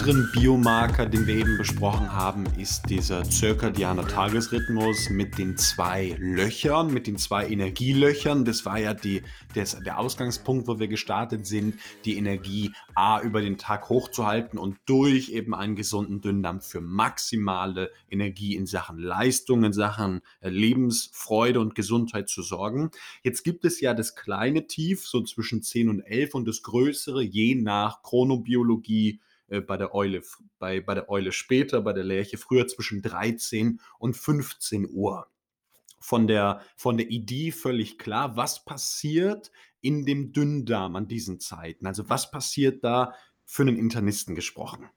weiteren 0.00 0.32
Biomarker, 0.32 1.04
den 1.04 1.26
wir 1.26 1.34
eben 1.34 1.58
besprochen 1.58 2.10
haben, 2.10 2.46
ist 2.56 2.88
dieser 2.88 3.22
zirkadiane 3.22 4.06
Tagesrhythmus 4.06 5.10
mit 5.10 5.36
den 5.36 5.58
zwei 5.58 6.16
Löchern, 6.18 6.90
mit 6.90 7.06
den 7.06 7.18
zwei 7.18 7.46
Energielöchern. 7.46 8.46
Das 8.46 8.64
war 8.64 8.78
ja 8.78 8.94
die, 8.94 9.22
das, 9.54 9.78
der 9.84 9.98
Ausgangspunkt, 9.98 10.68
wo 10.68 10.78
wir 10.78 10.88
gestartet 10.88 11.46
sind, 11.46 11.74
die 12.06 12.16
Energie 12.16 12.72
A 12.94 13.20
über 13.20 13.42
den 13.42 13.58
Tag 13.58 13.90
hochzuhalten 13.90 14.58
und 14.58 14.78
durch 14.86 15.28
eben 15.28 15.54
einen 15.54 15.76
gesunden 15.76 16.22
Dünndarm 16.22 16.62
für 16.62 16.80
maximale 16.80 17.90
Energie 18.08 18.56
in 18.56 18.64
Sachen 18.64 18.98
Leistung, 18.98 19.64
in 19.64 19.74
Sachen 19.74 20.22
äh, 20.40 20.48
Lebensfreude 20.48 21.60
und 21.60 21.74
Gesundheit 21.74 22.30
zu 22.30 22.40
sorgen. 22.40 22.90
Jetzt 23.22 23.42
gibt 23.42 23.66
es 23.66 23.82
ja 23.82 23.92
das 23.92 24.14
kleine 24.14 24.66
Tief, 24.66 25.06
so 25.06 25.20
zwischen 25.22 25.62
10 25.62 25.90
und 25.90 26.00
11 26.00 26.34
und 26.34 26.48
das 26.48 26.62
größere, 26.62 27.22
je 27.22 27.54
nach 27.54 28.02
Chronobiologie, 28.02 29.20
äh, 29.50 29.60
bei 29.60 29.76
der 29.76 29.94
Eule, 29.94 30.22
bei, 30.58 30.80
bei 30.80 30.94
der 30.94 31.10
Eule 31.10 31.32
später, 31.32 31.82
bei 31.82 31.92
der 31.92 32.04
Lerche 32.04 32.38
früher 32.38 32.66
zwischen 32.66 33.02
13 33.02 33.80
und 33.98 34.16
15 34.16 34.88
Uhr. 34.90 35.26
Von 36.00 36.26
der, 36.26 36.62
von 36.76 36.96
der 36.96 37.10
Idee 37.10 37.50
völlig 37.52 37.98
klar, 37.98 38.36
was 38.36 38.64
passiert 38.64 39.50
in 39.82 40.06
dem 40.06 40.32
Dünndarm 40.32 40.96
an 40.96 41.08
diesen 41.08 41.40
Zeiten? 41.40 41.86
Also 41.86 42.08
was 42.08 42.30
passiert 42.30 42.82
da 42.84 43.14
für 43.44 43.62
einen 43.62 43.76
Internisten 43.76 44.34
gesprochen? 44.34 44.88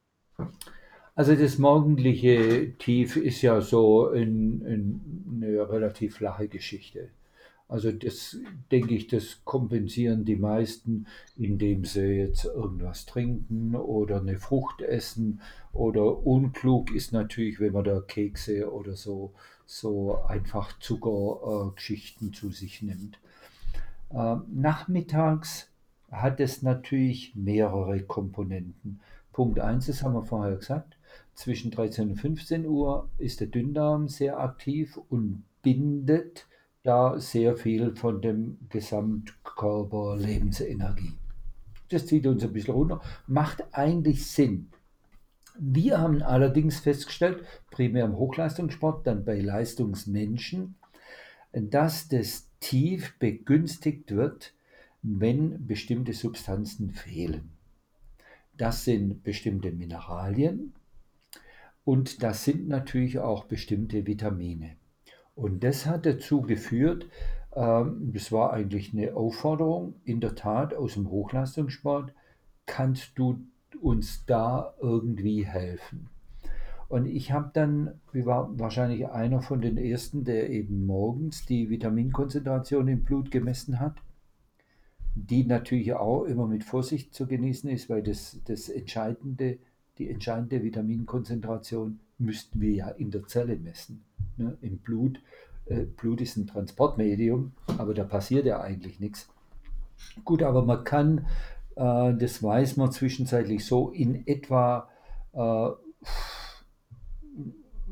Also 1.16 1.36
das 1.36 1.58
morgendliche 1.58 2.74
Tief 2.78 3.18
ist 3.18 3.42
ja 3.42 3.62
so 3.62 4.10
in, 4.10 4.62
in 4.66 5.34
eine 5.36 5.70
relativ 5.70 6.16
flache 6.16 6.48
Geschichte. 6.48 7.10
Also 7.68 7.92
das 7.92 8.38
denke 8.72 8.94
ich, 8.94 9.08
das 9.08 9.42
kompensieren 9.46 10.26
die 10.26 10.36
meisten, 10.36 11.08
indem 11.38 11.86
sie 11.86 12.18
jetzt 12.18 12.46
irgendwas 12.46 13.06
trinken 13.06 13.76
oder 13.76 14.20
eine 14.20 14.38
Frucht 14.38 14.82
essen. 14.82 15.42
Oder 15.72 16.26
unklug 16.26 16.94
ist 16.94 17.14
natürlich, 17.14 17.60
wenn 17.60 17.74
man 17.74 17.86
da 17.86 18.00
Kekse 18.02 18.72
oder 18.72 18.96
so, 18.96 19.34
so 19.66 20.22
einfach 20.26 20.78
Zuckergeschichten 20.80 22.30
äh, 22.30 22.32
zu 22.32 22.52
sich 22.52 22.82
nimmt. 22.82 23.20
Äh, 24.12 24.36
nachmittags 24.52 25.70
hat 26.12 26.40
es 26.40 26.62
natürlich 26.62 27.34
mehrere 27.36 28.04
Komponenten. 28.04 29.00
Punkt 29.32 29.60
1, 29.60 29.88
das 29.88 30.04
haben 30.04 30.14
wir 30.14 30.24
vorher 30.24 30.58
gesagt, 30.58 30.96
zwischen 31.34 31.72
13 31.72 32.12
und 32.12 32.16
15 32.18 32.68
Uhr 32.68 33.10
ist 33.18 33.40
der 33.40 33.48
Dünndarm 33.48 34.08
sehr 34.08 34.40
aktiv 34.40 35.00
und 35.10 35.44
bindet 35.64 36.46
da 36.84 37.18
sehr 37.18 37.56
viel 37.56 37.96
von 37.96 38.22
dem 38.22 38.58
Gesamtkörper 38.70 40.18
Lebensenergie. 40.18 41.14
Das 41.90 42.06
zieht 42.06 42.28
uns 42.28 42.44
ein 42.44 42.52
bisschen 42.52 42.74
runter, 42.74 43.02
macht 43.26 43.64
eigentlich 43.72 44.26
Sinn. 44.28 44.70
Wir 45.58 46.00
haben 46.00 46.22
allerdings 46.22 46.80
festgestellt, 46.80 47.44
primär 47.72 48.06
im 48.06 48.18
Hochleistungssport, 48.18 49.08
dann 49.08 49.24
bei 49.24 49.40
Leistungsmenschen, 49.40 50.76
dass 51.54 52.10
das 52.10 52.50
Tief 52.60 53.18
begünstigt 53.18 54.12
wird, 54.12 54.54
wenn 55.04 55.66
bestimmte 55.66 56.14
Substanzen 56.14 56.92
fehlen. 56.92 57.52
Das 58.58 58.84
sind 58.84 59.24
bestimmte 59.24 59.72
Mineralien 59.72 60.74
und 61.86 62.24
das 62.24 62.44
sind 62.44 62.68
natürlich 62.68 63.20
auch 63.20 63.46
bestimmte 63.46 64.06
Vitamine. 64.06 64.76
Und 65.36 65.64
das 65.64 65.86
hat 65.86 66.06
dazu 66.06 66.42
geführt, 66.42 67.08
ähm, 67.56 68.12
das 68.14 68.32
war 68.32 68.54
eigentlich 68.54 68.94
eine 68.94 69.16
Aufforderung, 69.16 69.96
in 70.04 70.20
der 70.20 70.36
Tat 70.36 70.74
aus 70.74 70.94
dem 70.94 71.10
Hochleistungssport, 71.10 72.14
kannst 72.66 73.18
du 73.18 73.40
uns 73.82 74.26
da 74.26 74.74
irgendwie 74.82 75.46
helfen? 75.46 76.10
Und 76.90 77.08
ich 77.08 77.32
habe 77.32 77.50
dann, 77.54 78.00
ich 78.14 78.26
war 78.26 78.58
wahrscheinlich 78.60 79.08
einer 79.08 79.42
von 79.42 79.62
den 79.62 79.78
ersten, 79.78 80.26
der 80.26 80.52
eben 80.52 80.86
morgens 80.86 81.46
die 81.46 81.70
Vitaminkonzentration 81.70 82.88
im 82.88 83.04
Blut 83.04 83.32
gemessen 83.32 83.80
hat, 83.80 83.96
die 85.16 85.44
natürlich 85.44 85.94
auch 85.94 86.24
immer 86.26 86.48
mit 86.48 86.64
Vorsicht 86.64 87.14
zu 87.14 87.26
genießen 87.26 87.70
ist, 87.70 87.90
weil 87.90 88.04
das, 88.04 88.40
das 88.46 88.70
entscheidende, 88.70 89.58
die 89.98 90.10
entscheidende 90.10 90.64
Vitaminkonzentration 90.64 92.00
müssten 92.24 92.62
wir 92.62 92.72
ja 92.72 92.90
in 92.90 93.12
der 93.12 93.28
Zelle 93.28 93.56
messen 93.58 94.04
ne, 94.38 94.58
im 94.62 94.80
Blut. 94.80 95.22
Äh, 95.66 95.84
Blut 95.84 96.22
ist 96.22 96.38
ein 96.38 96.48
Transportmedium, 96.48 97.54
aber 97.78 97.94
da 97.94 98.04
passiert 98.04 98.46
ja 98.46 98.62
eigentlich 98.62 99.00
nichts. 99.00 99.30
Gut, 100.26 100.44
aber 100.44 100.66
man 100.66 100.84
kann, 100.84 101.28
äh, 101.76 102.14
das 102.14 102.42
weiß 102.42 102.78
man 102.78 102.92
zwischenzeitlich 102.92 103.66
so, 103.66 103.90
in 103.90 104.28
etwa 104.28 104.90
äh, 105.34 105.70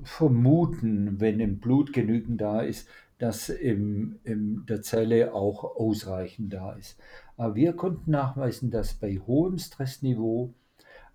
vermuten, 0.04 1.20
wenn 1.20 1.40
im 1.40 1.60
Blut 1.60 1.94
genügend 1.94 2.42
da 2.42 2.62
ist, 2.62 2.88
dass 3.20 3.50
in 3.50 4.20
der 4.26 4.82
Zelle 4.82 5.36
auch 5.36 5.64
ausreichend 5.64 6.54
da 6.54 6.74
ist. 6.74 6.98
Aber 7.38 7.54
wir 7.54 7.74
konnten 7.74 8.10
nachweisen, 8.10 8.72
dass 8.72 8.96
bei 8.96 9.20
hohem 9.20 9.60
Stressniveau 9.60 10.56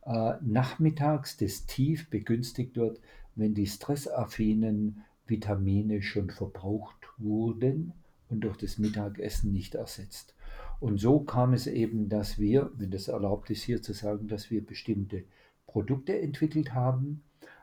äh, 0.07 0.35
nachmittags 0.41 1.37
das 1.37 1.67
Tief 1.67 2.09
begünstigt 2.11 2.77
wird, 2.77 3.01
wenn 3.35 3.55
die 3.55 3.67
stressaffinen 3.67 5.05
Vitamine 5.27 6.03
schon 6.03 6.31
verbraucht 6.31 7.09
wurden 7.19 7.93
und 8.29 8.41
durch 8.41 8.57
das 8.57 8.79
Mittagessen 8.79 9.53
nicht 9.53 9.75
ersetzt. 9.75 10.35
Und 10.81 10.99
so 10.99 11.21
kam 11.21 11.53
es 11.53 11.67
eben, 11.67 12.09
dass 12.09 12.39
wir, 12.39 12.71
wenn 12.77 12.91
das 12.91 13.09
erlaubt 13.09 13.51
ist 13.51 13.63
hier 13.63 13.83
zu 13.83 13.93
sagen, 13.93 14.29
dass 14.29 14.51
wir 14.51 14.65
bestimmte 14.65 15.25
Produkte 15.67 16.21
entwickelt 16.21 16.75
haben, 16.75 17.23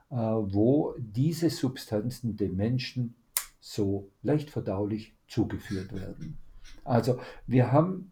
äh, 0.10 0.16
wo 0.16 0.96
diese 0.98 1.50
Substanzen 1.50 2.38
dem 2.38 2.56
Menschen 2.56 3.16
so 3.60 4.10
leicht 4.22 4.50
verdaulich 4.50 5.14
zugeführt 5.28 5.94
werden. 5.94 6.38
Also 6.84 7.20
wir 7.48 7.72
haben 7.72 8.12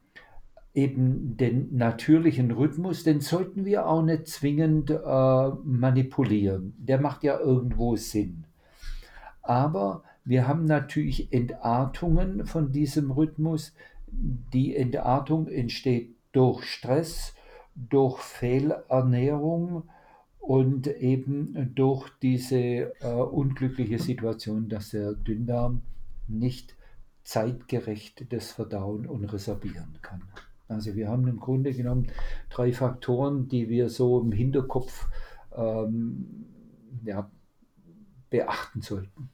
eben 0.74 1.36
den 1.38 1.76
natürlichen 1.76 2.52
Rhythmus, 2.52 3.04
den 3.04 3.20
sollten 3.20 3.66
wir 3.66 3.88
auch 3.88 4.02
nicht 4.02 4.28
zwingend 4.28 4.90
äh, 4.90 5.50
manipulieren. 5.64 6.74
Der 6.78 7.00
macht 7.00 7.24
ja 7.24 7.40
irgendwo 7.40 7.96
Sinn. 7.96 8.46
Aber 9.42 10.04
wir 10.24 10.48
haben 10.48 10.66
natürlich 10.66 11.34
Entartungen 11.34 12.46
von 12.46 12.72
diesem 12.72 13.12
Rhythmus. 13.12 13.74
Die 14.12 14.76
Entartung 14.76 15.48
entsteht 15.48 16.16
durch 16.32 16.64
Stress, 16.66 17.34
durch 17.76 18.20
Fehlernährung 18.20 19.84
und 20.40 20.88
eben 20.88 21.74
durch 21.76 22.10
diese 22.22 22.58
äh, 22.58 23.14
unglückliche 23.14 24.00
Situation, 24.00 24.70
dass 24.70 24.90
der 24.90 25.14
Dünndarm 25.14 25.82
nicht 26.28 26.76
zeitgerecht 27.24 28.26
das 28.32 28.52
verdauen 28.52 29.06
und 29.06 29.26
resorbieren 29.26 30.00
kann. 30.02 30.24
Also 30.72 30.96
wir 30.96 31.10
haben 31.10 31.28
im 31.28 31.40
Grunde 31.40 31.74
genommen 31.74 32.08
drei 32.50 32.74
Faktoren, 32.74 33.48
die 33.48 33.70
wir 33.70 33.90
so 33.90 34.20
im 34.22 34.32
Hinterkopf 34.32 35.08
ähm, 35.56 36.46
ja, 37.04 37.30
beachten 38.30 38.82
sollten. 38.82 39.30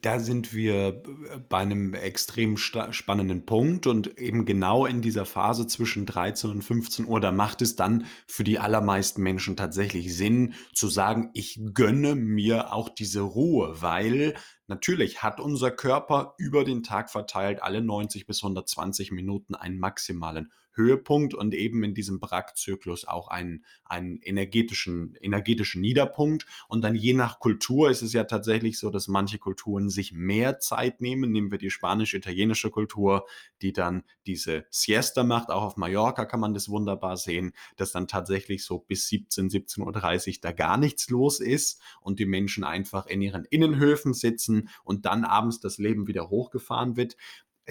Da 0.00 0.18
sind 0.18 0.54
wir 0.54 1.02
bei 1.48 1.58
einem 1.58 1.94
extrem 1.94 2.56
spannenden 2.56 3.44
Punkt 3.44 3.86
und 3.86 4.18
eben 4.18 4.46
genau 4.46 4.86
in 4.86 5.02
dieser 5.02 5.26
Phase 5.26 5.66
zwischen 5.66 6.06
13 6.06 6.50
und 6.50 6.62
15 6.62 7.06
Uhr, 7.06 7.20
da 7.20 7.30
macht 7.32 7.62
es 7.62 7.76
dann 7.76 8.06
für 8.26 8.44
die 8.44 8.58
allermeisten 8.58 9.22
Menschen 9.22 9.56
tatsächlich 9.56 10.16
Sinn 10.16 10.54
zu 10.72 10.88
sagen, 10.88 11.30
ich 11.34 11.60
gönne 11.74 12.14
mir 12.14 12.72
auch 12.72 12.88
diese 12.88 13.20
Ruhe, 13.20 13.80
weil 13.80 14.34
Natürlich 14.68 15.22
hat 15.22 15.40
unser 15.40 15.70
Körper 15.70 16.34
über 16.36 16.62
den 16.62 16.82
Tag 16.82 17.10
verteilt 17.10 17.62
alle 17.62 17.80
90 17.80 18.26
bis 18.26 18.42
120 18.42 19.12
Minuten 19.12 19.54
einen 19.54 19.78
maximalen 19.78 20.52
Höhepunkt 20.78 21.34
und 21.34 21.54
eben 21.54 21.82
in 21.82 21.92
diesem 21.92 22.20
Bragg-Zyklus 22.20 23.06
auch 23.06 23.28
einen, 23.28 23.64
einen 23.84 24.18
energetischen, 24.22 25.16
energetischen 25.20 25.82
Niederpunkt. 25.82 26.46
Und 26.68 26.82
dann 26.82 26.94
je 26.94 27.12
nach 27.12 27.40
Kultur 27.40 27.90
ist 27.90 28.00
es 28.02 28.12
ja 28.12 28.24
tatsächlich 28.24 28.78
so, 28.78 28.88
dass 28.88 29.08
manche 29.08 29.38
Kulturen 29.38 29.90
sich 29.90 30.12
mehr 30.12 30.60
Zeit 30.60 31.00
nehmen. 31.00 31.32
Nehmen 31.32 31.50
wir 31.50 31.58
die 31.58 31.70
spanisch-italienische 31.70 32.70
Kultur, 32.70 33.26
die 33.60 33.72
dann 33.72 34.04
diese 34.26 34.66
Siesta 34.70 35.24
macht. 35.24 35.50
Auch 35.50 35.62
auf 35.62 35.76
Mallorca 35.76 36.24
kann 36.24 36.40
man 36.40 36.54
das 36.54 36.68
wunderbar 36.68 37.16
sehen, 37.16 37.52
dass 37.76 37.92
dann 37.92 38.06
tatsächlich 38.06 38.64
so 38.64 38.78
bis 38.78 39.08
17, 39.08 39.50
17.30 39.50 40.28
Uhr 40.28 40.34
da 40.42 40.52
gar 40.52 40.76
nichts 40.76 41.10
los 41.10 41.40
ist 41.40 41.82
und 42.00 42.20
die 42.20 42.26
Menschen 42.26 42.62
einfach 42.62 43.06
in 43.06 43.20
ihren 43.20 43.44
Innenhöfen 43.46 44.14
sitzen 44.14 44.57
und 44.84 45.06
dann 45.06 45.24
abends 45.24 45.60
das 45.60 45.78
Leben 45.78 46.06
wieder 46.06 46.30
hochgefahren 46.30 46.96
wird. 46.96 47.16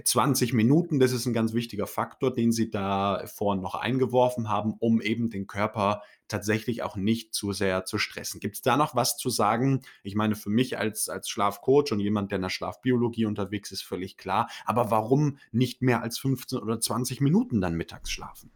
20 0.04 0.54
Minuten, 0.54 1.00
das 1.00 1.12
ist 1.12 1.26
ein 1.26 1.34
ganz 1.34 1.54
wichtiger 1.54 1.88
Faktor, 1.88 2.34
den 2.34 2.52
Sie 2.52 2.70
da 2.70 3.24
vorhin 3.26 3.64
noch 3.64 3.76
eingeworfen 3.76 4.50
haben, 4.50 4.76
um 4.78 5.02
eben 5.02 5.30
den 5.30 5.48
Körper 5.48 6.04
tatsächlich 6.28 6.84
auch 6.84 6.96
nicht 6.96 7.34
zu 7.34 7.52
sehr 7.52 7.86
zu 7.86 7.98
stressen. 7.98 8.40
Gibt 8.40 8.56
es 8.56 8.62
da 8.62 8.78
noch 8.78 8.96
was 8.96 9.18
zu 9.18 9.30
sagen? 9.30 9.82
Ich 10.04 10.16
meine, 10.16 10.36
für 10.36 10.50
mich 10.50 10.78
als, 10.78 11.10
als 11.10 11.30
Schlafcoach 11.30 11.92
und 11.92 12.00
jemand, 12.00 12.32
der 12.32 12.38
in 12.38 12.44
der 12.44 12.50
Schlafbiologie 12.50 13.26
unterwegs 13.26 13.72
ist, 13.72 13.84
völlig 13.84 14.18
klar. 14.18 14.50
Aber 14.66 14.92
warum 14.92 15.38
nicht 15.52 15.82
mehr 15.82 16.04
als 16.04 16.20
15 16.20 16.60
oder 16.60 16.80
20 16.80 17.22
Minuten 17.22 17.60
dann 17.60 17.76
mittags 17.76 18.12
schlafen? 18.12 18.52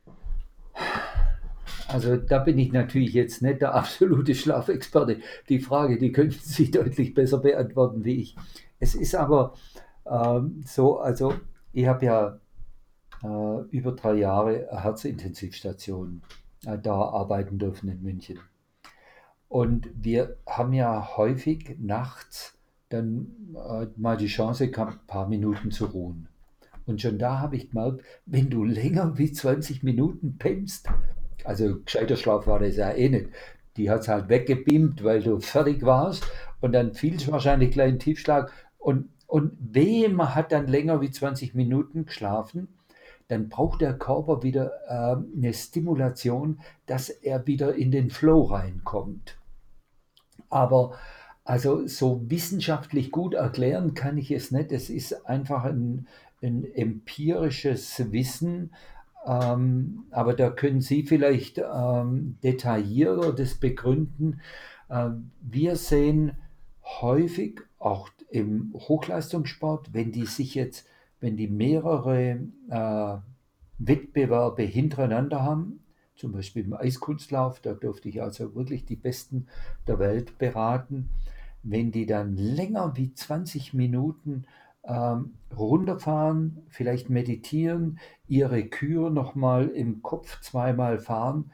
Also 1.92 2.16
da 2.16 2.40
bin 2.40 2.58
ich 2.58 2.72
natürlich 2.72 3.14
jetzt 3.14 3.42
nicht 3.42 3.62
der 3.62 3.76
absolute 3.76 4.36
Schlafexperte. 4.36 5.18
Die 5.50 5.60
Frage, 5.60 5.98
die 5.98 6.12
könnten 6.12 6.40
Sie 6.42 6.72
deutlich 6.72 7.14
besser 7.14 7.40
beantworten 7.40 8.04
wie 8.06 8.22
ich. 8.22 8.36
Es 8.80 8.96
ist 8.96 9.16
aber 9.16 9.54
ähm, 10.10 10.62
so, 10.66 11.00
also 11.00 11.34
ich 11.74 11.86
habe 11.86 12.06
ja 12.06 12.40
äh, 13.24 13.62
über 13.70 13.92
drei 13.92 14.16
Jahre 14.16 14.68
Herzintensivstation 14.72 16.22
äh, 16.66 16.78
da 16.78 16.94
arbeiten 16.94 17.60
dürfen 17.60 17.90
in 17.90 18.02
München. 18.02 18.40
Und 19.50 19.90
wir 19.94 20.38
haben 20.48 20.74
ja 20.74 21.18
häufig 21.18 21.76
nachts 21.80 22.58
dann 22.90 23.28
äh, 23.56 23.88
mal 23.98 24.18
die 24.18 24.28
Chance 24.28 24.70
gehabt, 24.70 24.94
ein 24.94 25.08
paar 25.08 25.28
Minuten 25.28 25.72
zu 25.72 25.86
ruhen. 25.86 26.28
Und 26.86 27.02
schon 27.02 27.20
da 27.20 27.40
habe 27.40 27.58
ich 27.58 27.70
gemerkt, 27.70 28.02
wenn 28.26 28.50
du 28.50 28.64
länger 28.64 29.18
wie 29.18 29.32
20 29.32 29.84
Minuten 29.84 30.38
pennst, 30.38 30.88
also 31.46 31.82
gescheiter 31.82 32.16
Schlaf 32.16 32.48
war 32.48 32.60
das 32.60 32.76
ja 32.76 32.92
eh 32.92 33.10
nicht, 33.10 33.30
die 33.78 33.90
hat 33.90 34.02
es 34.02 34.08
halt 34.08 34.30
weggebeamt, 34.30 35.04
weil 35.04 35.22
du 35.22 35.40
fertig 35.40 35.84
warst 35.84 36.26
und 36.60 36.74
dann 36.74 36.94
fiel 36.94 37.16
es 37.16 37.32
wahrscheinlich 37.32 37.72
gleich 37.72 37.94
ein 37.94 38.00
Tiefschlag 38.00 38.52
und, 38.78 39.10
und 39.28 39.58
wehe, 39.60 40.16
hat 40.36 40.52
dann 40.52 40.68
länger 40.68 41.02
wie 41.02 41.12
20 41.12 41.56
Minuten 41.56 42.06
geschlafen, 42.06 42.68
dann 43.28 43.48
braucht 43.48 43.82
der 43.82 43.98
Körper 43.98 44.44
wieder 44.44 44.72
äh, 44.88 45.16
eine 45.38 45.54
Stimulation, 45.54 46.60
dass 46.86 47.10
er 47.10 47.48
wieder 47.48 47.76
in 47.76 47.92
den 47.92 48.10
Flow 48.10 48.44
reinkommt. 48.44 49.38
Aber 50.50 50.98
also 51.46 51.88
so 51.88 52.30
wissenschaftlich 52.30 53.12
gut 53.12 53.34
erklären 53.34 53.94
kann 53.94 54.18
ich 54.18 54.32
es 54.32 54.52
nicht. 54.52 54.72
Es 54.72 54.90
ist 54.90 55.26
einfach 55.28 55.64
ein, 55.64 56.08
ein 56.42 56.66
empirisches 56.76 58.12
Wissen, 58.12 58.74
ähm, 59.26 60.06
aber 60.12 60.34
da 60.34 60.50
können 60.50 60.82
Sie 60.82 61.04
vielleicht 61.04 61.60
ähm, 61.60 62.38
detaillierter 62.44 63.34
das 63.34 63.56
begründen. 63.56 64.42
Ähm, 64.90 65.32
wir 65.42 65.76
sehen 65.76 66.34
häufig 66.84 67.62
auch 67.78 68.10
im 68.30 68.74
Hochleistungssport, 68.74 69.94
wenn 69.94 70.12
die 70.12 70.26
sich 70.26 70.56
jetzt, 70.56 70.88
wenn 71.20 71.38
die 71.38 71.48
mehrere 71.48 72.40
äh, 72.70 73.18
Wettbewerbe 73.78 74.64
hintereinander 74.64 75.44
haben, 75.44 75.84
zum 76.16 76.32
Beispiel 76.32 76.66
im 76.66 76.74
Eiskunstlauf, 76.74 77.60
da 77.62 77.74
durfte 77.74 78.10
ich 78.10 78.22
also 78.22 78.54
wirklich 78.56 78.86
die 78.86 78.96
Besten 78.96 79.48
der 79.88 80.00
Welt 80.00 80.38
beraten, 80.38 81.10
wenn 81.64 81.92
die 81.92 82.06
dann 82.06 82.36
länger 82.36 82.96
wie 82.96 83.14
20 83.14 83.74
Minuten 83.74 84.46
ähm, 84.84 85.34
runterfahren, 85.56 86.66
vielleicht 86.70 87.10
meditieren, 87.10 88.00
ihre 88.28 88.64
Kür 88.64 89.10
nochmal 89.10 89.68
im 89.68 90.02
Kopf 90.02 90.40
zweimal 90.42 91.00
fahren, 91.00 91.52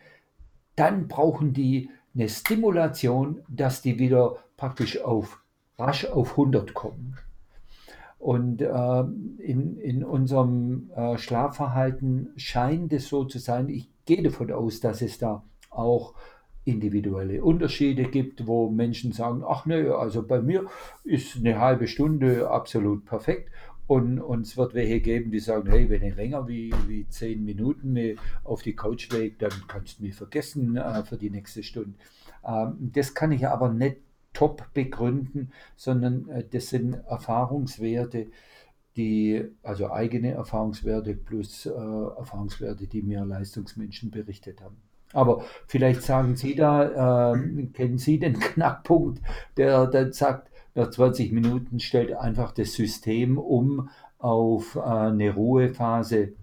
dann 0.75 1.07
brauchen 1.07 1.53
die 1.53 1.89
eine 2.13 2.29
Stimulation, 2.29 3.41
dass 3.47 3.81
die 3.81 3.99
wieder 3.99 4.37
praktisch 4.55 5.01
auf 5.01 5.41
rasch 5.77 6.05
auf 6.05 6.31
100 6.31 6.73
kommen. 6.73 7.17
Und 8.19 8.61
äh, 8.61 8.99
in, 9.39 9.77
in 9.77 10.03
unserem 10.03 10.89
äh, 10.95 11.17
Schlafverhalten 11.17 12.29
scheint 12.35 12.91
es 12.93 13.09
so 13.09 13.25
zu 13.25 13.37
sein, 13.37 13.69
ich 13.69 13.89
gehe 14.05 14.23
davon 14.23 14.51
aus, 14.51 14.79
dass 14.79 15.01
es 15.01 15.19
da 15.19 15.43
auch 15.69 16.15
individuelle 16.67 17.43
Unterschiede 17.43 18.03
gibt, 18.03 18.45
wo 18.45 18.69
Menschen 18.69 19.13
sagen, 19.13 19.43
ach 19.47 19.65
nö, 19.65 19.95
also 19.95 20.21
bei 20.21 20.41
mir 20.41 20.65
ist 21.03 21.37
eine 21.37 21.59
halbe 21.59 21.87
Stunde 21.87 22.49
absolut 22.49 23.05
perfekt. 23.05 23.49
Und, 23.87 24.19
und 24.19 24.41
es 24.45 24.57
wird 24.57 24.73
welche 24.73 24.99
geben, 24.99 25.31
die 25.31 25.39
sagen, 25.39 25.69
hey, 25.69 25.89
wenn 25.89 26.03
ich 26.03 26.15
länger 26.17 26.45
wie, 26.49 26.73
wie 26.87 27.07
zehn 27.07 27.45
Minuten 27.45 27.93
mir 27.93 28.15
auf 28.43 28.61
die 28.61 28.75
Couch 28.75 29.09
lege, 29.13 29.37
dann 29.39 29.53
kannst 29.69 29.99
du 29.99 30.03
mich 30.03 30.13
vergessen 30.13 30.75
äh, 30.75 31.05
für 31.05 31.15
die 31.15 31.29
nächste 31.29 31.63
Stunde. 31.63 31.93
Ähm, 32.45 32.91
das 32.93 33.13
kann 33.13 33.31
ich 33.31 33.47
aber 33.47 33.69
nicht 33.69 33.97
top 34.33 34.73
begründen, 34.73 35.51
sondern 35.77 36.27
äh, 36.27 36.43
das 36.51 36.67
sind 36.69 36.95
Erfahrungswerte, 36.95 38.27
die, 38.97 39.45
also 39.63 39.89
eigene 39.89 40.31
Erfahrungswerte 40.31 41.15
plus 41.15 41.65
äh, 41.65 41.69
Erfahrungswerte, 41.69 42.87
die 42.87 43.03
mir 43.03 43.23
Leistungsmenschen 43.23 44.11
berichtet 44.11 44.59
haben. 44.61 44.86
Aber 45.13 45.45
vielleicht 45.67 46.03
sagen 46.03 46.35
Sie 46.35 46.55
da, 46.55 47.33
äh, 47.33 47.67
kennen 47.67 47.97
Sie 47.97 48.19
den 48.19 48.33
Knackpunkt, 48.39 49.21
der 49.55 49.87
dann 49.87 50.11
sagt, 50.11 50.51
nach 50.75 50.89
20 50.89 51.31
Minuten 51.31 51.79
stellt 51.79 52.13
einfach 52.13 52.51
das 52.51 52.73
System 52.73 53.37
um 53.37 53.89
auf 54.19 54.75
äh, 54.75 54.79
eine 54.79 55.33
Ruhephase. 55.33 56.33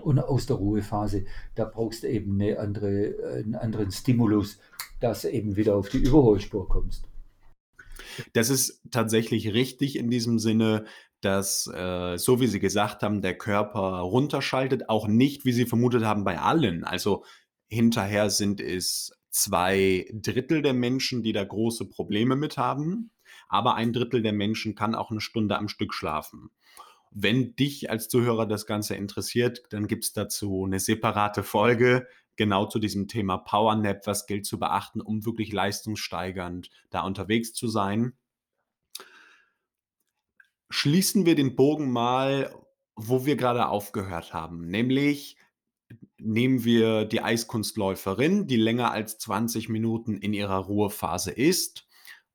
Und 0.00 0.20
aus 0.20 0.46
der 0.46 0.56
Ruhephase, 0.56 1.24
da 1.56 1.64
brauchst 1.64 2.04
du 2.04 2.08
eben 2.08 2.40
eine 2.40 2.60
andere, 2.60 3.16
einen 3.34 3.56
anderen 3.56 3.90
Stimulus, 3.90 4.60
dass 5.00 5.24
eben 5.24 5.56
wieder 5.56 5.74
auf 5.74 5.88
die 5.88 5.98
Überholspur 5.98 6.68
kommst. 6.68 7.08
Das 8.32 8.48
ist 8.48 8.80
tatsächlich 8.92 9.52
richtig 9.52 9.96
in 9.96 10.08
diesem 10.08 10.38
Sinne, 10.38 10.84
dass, 11.20 11.68
äh, 11.74 12.16
so 12.16 12.40
wie 12.40 12.46
Sie 12.46 12.60
gesagt 12.60 13.02
haben, 13.02 13.22
der 13.22 13.36
Körper 13.36 13.98
runterschaltet, 13.98 14.88
auch 14.88 15.08
nicht, 15.08 15.44
wie 15.44 15.52
Sie 15.52 15.66
vermutet 15.66 16.04
haben, 16.04 16.22
bei 16.24 16.38
allen. 16.38 16.84
Also 16.84 17.24
Hinterher 17.68 18.30
sind 18.30 18.60
es 18.60 19.12
zwei 19.30 20.08
Drittel 20.12 20.62
der 20.62 20.72
Menschen, 20.72 21.22
die 21.22 21.32
da 21.32 21.44
große 21.44 21.86
Probleme 21.86 22.34
mit 22.34 22.56
haben, 22.56 23.10
aber 23.48 23.74
ein 23.74 23.92
Drittel 23.92 24.22
der 24.22 24.32
Menschen 24.32 24.74
kann 24.74 24.94
auch 24.94 25.10
eine 25.10 25.20
Stunde 25.20 25.58
am 25.58 25.68
Stück 25.68 25.94
schlafen. 25.94 26.50
Wenn 27.10 27.54
dich 27.56 27.90
als 27.90 28.08
Zuhörer 28.08 28.46
das 28.46 28.66
Ganze 28.66 28.94
interessiert, 28.94 29.62
dann 29.70 29.86
gibt 29.86 30.04
es 30.04 30.12
dazu 30.12 30.64
eine 30.64 30.80
separate 30.80 31.42
Folge, 31.42 32.06
genau 32.36 32.66
zu 32.66 32.78
diesem 32.78 33.08
Thema 33.08 33.38
Powernap, 33.38 34.06
was 34.06 34.26
gilt 34.26 34.46
zu 34.46 34.58
beachten, 34.58 35.00
um 35.00 35.24
wirklich 35.24 35.52
leistungssteigernd 35.52 36.70
da 36.90 37.02
unterwegs 37.02 37.52
zu 37.52 37.68
sein. 37.68 38.16
Schließen 40.70 41.26
wir 41.26 41.34
den 41.34 41.56
Bogen 41.56 41.90
mal, 41.90 42.54
wo 42.94 43.24
wir 43.24 43.36
gerade 43.36 43.68
aufgehört 43.68 44.34
haben, 44.34 44.68
nämlich 44.68 45.36
Nehmen 46.20 46.64
wir 46.64 47.04
die 47.04 47.22
Eiskunstläuferin, 47.22 48.46
die 48.46 48.56
länger 48.56 48.90
als 48.90 49.18
20 49.18 49.68
Minuten 49.68 50.18
in 50.18 50.32
ihrer 50.32 50.58
Ruhephase 50.58 51.30
ist 51.30 51.86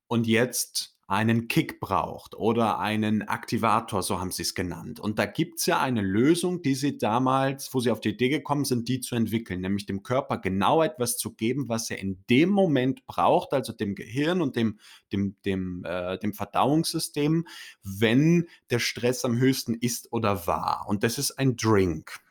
und 0.08 0.28
jetzt 0.28 0.94
einen 1.08 1.48
Kick 1.48 1.80
braucht 1.80 2.34
oder 2.34 2.80
einen 2.80 3.22
Aktivator, 3.24 4.02
so 4.02 4.20
haben 4.20 4.32
sie 4.32 4.44
es 4.44 4.56
genannt. 4.56 5.00
Und 5.00 5.20
da 5.20 5.26
gibt 5.26 5.60
es 5.60 5.66
ja 5.66 5.80
eine 5.80 6.02
Lösung, 6.02 6.62
die 6.62 6.76
sie 6.76 6.98
damals, 6.98 7.74
wo 7.74 7.82
sie 7.82 7.92
auf 7.92 8.00
die 8.00 8.10
Idee 8.10 8.30
gekommen 8.30 8.64
sind, 8.64 8.88
die 8.88 9.02
zu 9.02 9.16
entwickeln, 9.16 9.62
nämlich 9.62 9.86
dem 9.86 10.02
Körper 10.02 10.38
genau 10.38 10.82
etwas 10.82 11.18
zu 11.18 11.34
geben, 11.34 11.68
was 11.68 11.90
er 11.92 12.00
in 12.00 12.24
dem 12.30 12.50
Moment 12.50 13.06
braucht, 13.06 13.54
also 13.54 13.74
dem 13.74 13.96
Gehirn 13.96 14.42
und 14.42 14.56
dem, 14.56 14.80
dem, 15.12 15.36
dem, 15.46 15.84
äh, 15.86 16.18
dem 16.18 16.34
Verdauungssystem, 16.34 17.46
wenn 17.84 18.48
der 18.72 18.80
Stress 18.80 19.26
am 19.26 19.38
höchsten 19.38 19.76
ist 19.76 20.12
oder 20.12 20.48
war. 20.48 20.86
Und 20.88 21.04
das 21.04 21.18
ist 21.18 21.32
ein 21.32 21.58
Drink. 21.58 22.22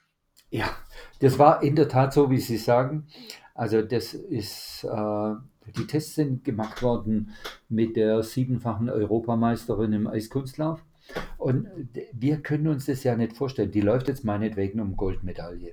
Ja, 0.52 0.70
das 1.20 1.38
war 1.38 1.62
in 1.62 1.76
der 1.76 1.88
Tat 1.88 2.12
so, 2.12 2.30
wie 2.30 2.38
Sie 2.38 2.58
sagen. 2.58 3.06
Also 3.54 3.80
das 3.80 4.12
ist, 4.12 4.84
äh, 4.84 5.34
die 5.78 5.86
Tests 5.86 6.14
sind 6.14 6.44
gemacht 6.44 6.82
worden 6.82 7.32
mit 7.70 7.96
der 7.96 8.22
siebenfachen 8.22 8.90
Europameisterin 8.90 9.94
im 9.94 10.06
Eiskunstlauf. 10.06 10.84
Und 11.38 11.68
wir 12.12 12.42
können 12.42 12.68
uns 12.68 12.84
das 12.84 13.02
ja 13.02 13.16
nicht 13.16 13.34
vorstellen. 13.34 13.70
Die 13.70 13.80
läuft 13.80 14.08
jetzt 14.08 14.24
meinetwegen 14.24 14.80
um 14.80 14.94
Goldmedaille. 14.94 15.72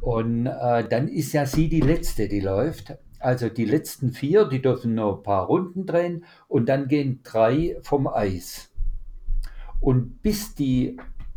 Und 0.00 0.46
äh, 0.46 0.88
dann 0.88 1.06
ist 1.06 1.34
ja 1.34 1.44
sie 1.44 1.68
die 1.68 1.82
Letzte, 1.82 2.28
die 2.28 2.40
läuft. 2.40 2.96
Also 3.18 3.50
die 3.50 3.66
letzten 3.66 4.12
vier, 4.12 4.46
die 4.46 4.62
dürfen 4.62 4.94
noch 4.94 5.18
ein 5.18 5.22
paar 5.22 5.46
Runden 5.46 5.84
drehen 5.84 6.24
und 6.48 6.70
dann 6.70 6.88
gehen 6.88 7.20
drei 7.24 7.76
vom 7.82 8.06
Eis. 8.06 8.70
Und 9.80 10.22
bis 10.22 10.54
die 10.54 10.96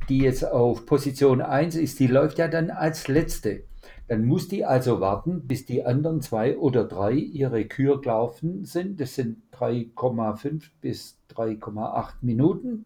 die 0.09 0.19
jetzt 0.19 0.43
auf 0.43 0.85
Position 0.85 1.41
1 1.41 1.75
ist, 1.75 1.99
die 1.99 2.07
läuft 2.07 2.37
ja 2.37 2.47
dann 2.47 2.69
als 2.69 3.07
letzte. 3.07 3.63
Dann 4.07 4.25
muss 4.25 4.47
die 4.47 4.65
also 4.65 4.99
warten, 4.99 5.47
bis 5.47 5.65
die 5.65 5.85
anderen 5.85 6.21
zwei 6.21 6.57
oder 6.57 6.83
drei 6.83 7.13
ihre 7.13 7.65
Kür 7.65 8.01
gelaufen 8.01 8.65
sind. 8.65 8.99
Das 9.01 9.15
sind 9.15 9.41
3,5 9.53 10.69
bis 10.79 11.19
3,8 11.33 12.13
Minuten. 12.21 12.85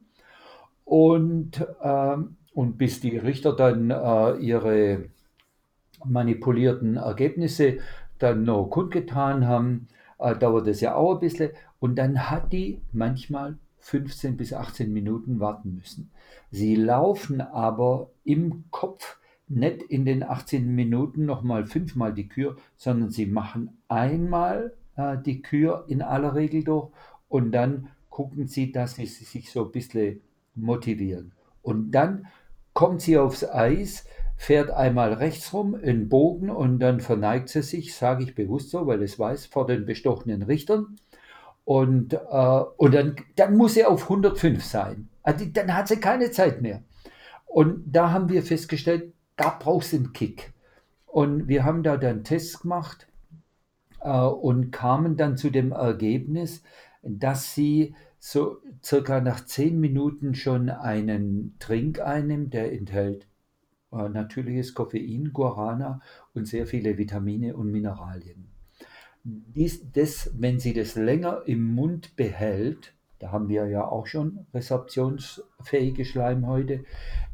Und, 0.85 1.65
ähm, 1.83 2.37
und 2.53 2.77
bis 2.77 3.01
die 3.01 3.17
Richter 3.17 3.53
dann 3.53 3.91
äh, 3.91 4.37
ihre 4.37 5.09
manipulierten 6.05 6.95
Ergebnisse 6.95 7.79
dann 8.17 8.43
noch 8.43 8.67
kundgetan 8.69 9.45
haben, 9.45 9.87
äh, 10.19 10.35
dauert 10.35 10.67
das 10.67 10.79
ja 10.81 10.95
auch 10.95 11.15
ein 11.15 11.19
bisschen. 11.19 11.51
Und 11.79 11.95
dann 11.95 12.29
hat 12.29 12.53
die 12.53 12.81
manchmal 12.91 13.57
15 13.79 14.37
bis 14.37 14.53
18 14.53 14.91
Minuten 14.91 15.39
warten 15.39 15.75
müssen. 15.75 16.11
Sie 16.51 16.75
laufen 16.75 17.41
aber 17.41 18.09
im 18.23 18.65
Kopf 18.71 19.17
nicht 19.47 19.81
in 19.81 20.05
den 20.05 20.23
18 20.23 20.75
Minuten 20.75 21.25
nochmal 21.25 21.65
fünfmal 21.65 22.13
die 22.13 22.27
Kür, 22.27 22.55
sondern 22.77 23.09
sie 23.09 23.25
machen 23.25 23.77
einmal 23.87 24.73
äh, 24.95 25.17
die 25.17 25.41
Kür 25.41 25.85
in 25.87 26.01
aller 26.01 26.35
Regel 26.35 26.63
durch 26.63 26.91
und 27.27 27.51
dann 27.51 27.89
gucken 28.09 28.47
sie, 28.47 28.71
dass 28.71 28.95
sie 28.95 29.05
sich 29.05 29.51
so 29.51 29.65
ein 29.65 29.71
bisschen 29.71 30.21
motivieren. 30.55 31.31
Und 31.61 31.91
dann 31.91 32.27
kommt 32.73 33.01
sie 33.01 33.17
aufs 33.17 33.43
Eis, 33.43 34.05
fährt 34.37 34.71
einmal 34.71 35.13
rechts 35.13 35.53
rum 35.53 35.75
in 35.75 36.09
Bogen 36.09 36.49
und 36.49 36.79
dann 36.79 36.99
verneigt 36.99 37.49
sie 37.49 37.61
sich, 37.61 37.95
sage 37.95 38.23
ich 38.23 38.35
bewusst 38.35 38.69
so, 38.69 38.87
weil 38.87 39.01
es 39.03 39.17
weiß, 39.17 39.47
vor 39.47 39.65
den 39.65 39.85
bestochenen 39.85 40.43
Richtern. 40.43 40.95
Und, 41.69 42.13
äh, 42.13 42.63
und 42.77 42.95
dann, 42.95 43.15
dann 43.35 43.55
muss 43.55 43.75
sie 43.75 43.85
auf 43.85 44.05
105 44.09 44.65
sein. 44.65 45.07
Also 45.21 45.45
dann 45.45 45.75
hat 45.75 45.87
sie 45.87 45.97
keine 45.97 46.31
Zeit 46.31 46.63
mehr. 46.63 46.81
Und 47.45 47.83
da 47.85 48.09
haben 48.09 48.27
wir 48.27 48.41
festgestellt, 48.41 49.13
da 49.35 49.55
brauchst 49.59 49.93
du 49.93 49.97
einen 49.97 50.11
Kick. 50.11 50.51
Und 51.05 51.47
wir 51.47 51.65
haben 51.65 51.83
da 51.83 51.97
dann 51.97 52.23
Tests 52.23 52.61
gemacht 52.61 53.07
äh, 54.01 54.09
und 54.09 54.71
kamen 54.71 55.15
dann 55.15 55.37
zu 55.37 55.51
dem 55.51 55.71
Ergebnis, 55.71 56.63
dass 57.03 57.53
sie 57.53 57.93
so 58.17 58.57
circa 58.83 59.21
nach 59.21 59.45
zehn 59.45 59.79
Minuten 59.79 60.33
schon 60.33 60.71
einen 60.71 61.55
Trink 61.59 61.99
einnimmt, 61.99 62.55
der 62.55 62.73
enthält 62.73 63.27
äh, 63.91 64.09
natürliches 64.09 64.73
Koffein, 64.73 65.33
Guarana 65.33 66.01
und 66.33 66.47
sehr 66.47 66.65
viele 66.65 66.97
Vitamine 66.97 67.55
und 67.55 67.71
Mineralien. 67.71 68.48
Dies, 69.23 69.91
das, 69.91 70.31
wenn 70.37 70.59
sie 70.59 70.73
das 70.73 70.95
länger 70.95 71.43
im 71.45 71.73
Mund 71.73 72.15
behält, 72.15 72.93
da 73.19 73.31
haben 73.31 73.49
wir 73.49 73.67
ja 73.67 73.85
auch 73.85 74.07
schon 74.07 74.45
resorptionsfähige 74.53 76.05
Schleimhäute, 76.05 76.85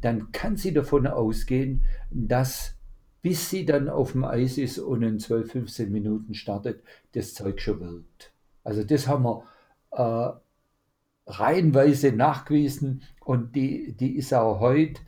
dann 0.01 0.31
kann 0.31 0.57
sie 0.57 0.73
davon 0.73 1.05
ausgehen, 1.07 1.85
dass 2.09 2.75
bis 3.21 3.49
sie 3.49 3.65
dann 3.65 3.89
auf 3.89 4.11
dem 4.11 4.23
Eis 4.23 4.59
ist 4.59 4.77
und 4.77 5.01
in 5.01 5.19
12, 5.19 5.51
15 5.51 5.91
Minuten 5.91 6.35
startet, 6.35 6.83
das 7.13 7.33
Zeug 7.33 7.59
schon 7.59 7.79
wirkt. 7.79 8.31
Also 8.63 8.83
das 8.83 9.07
haben 9.07 9.23
wir 9.23 9.43
äh, 9.91 11.31
reihenweise 11.31 12.11
nachgewiesen 12.11 13.01
und 13.21 13.55
die, 13.55 13.93
die 13.93 14.15
ist 14.15 14.31
auch 14.31 14.59
heute 14.59 15.01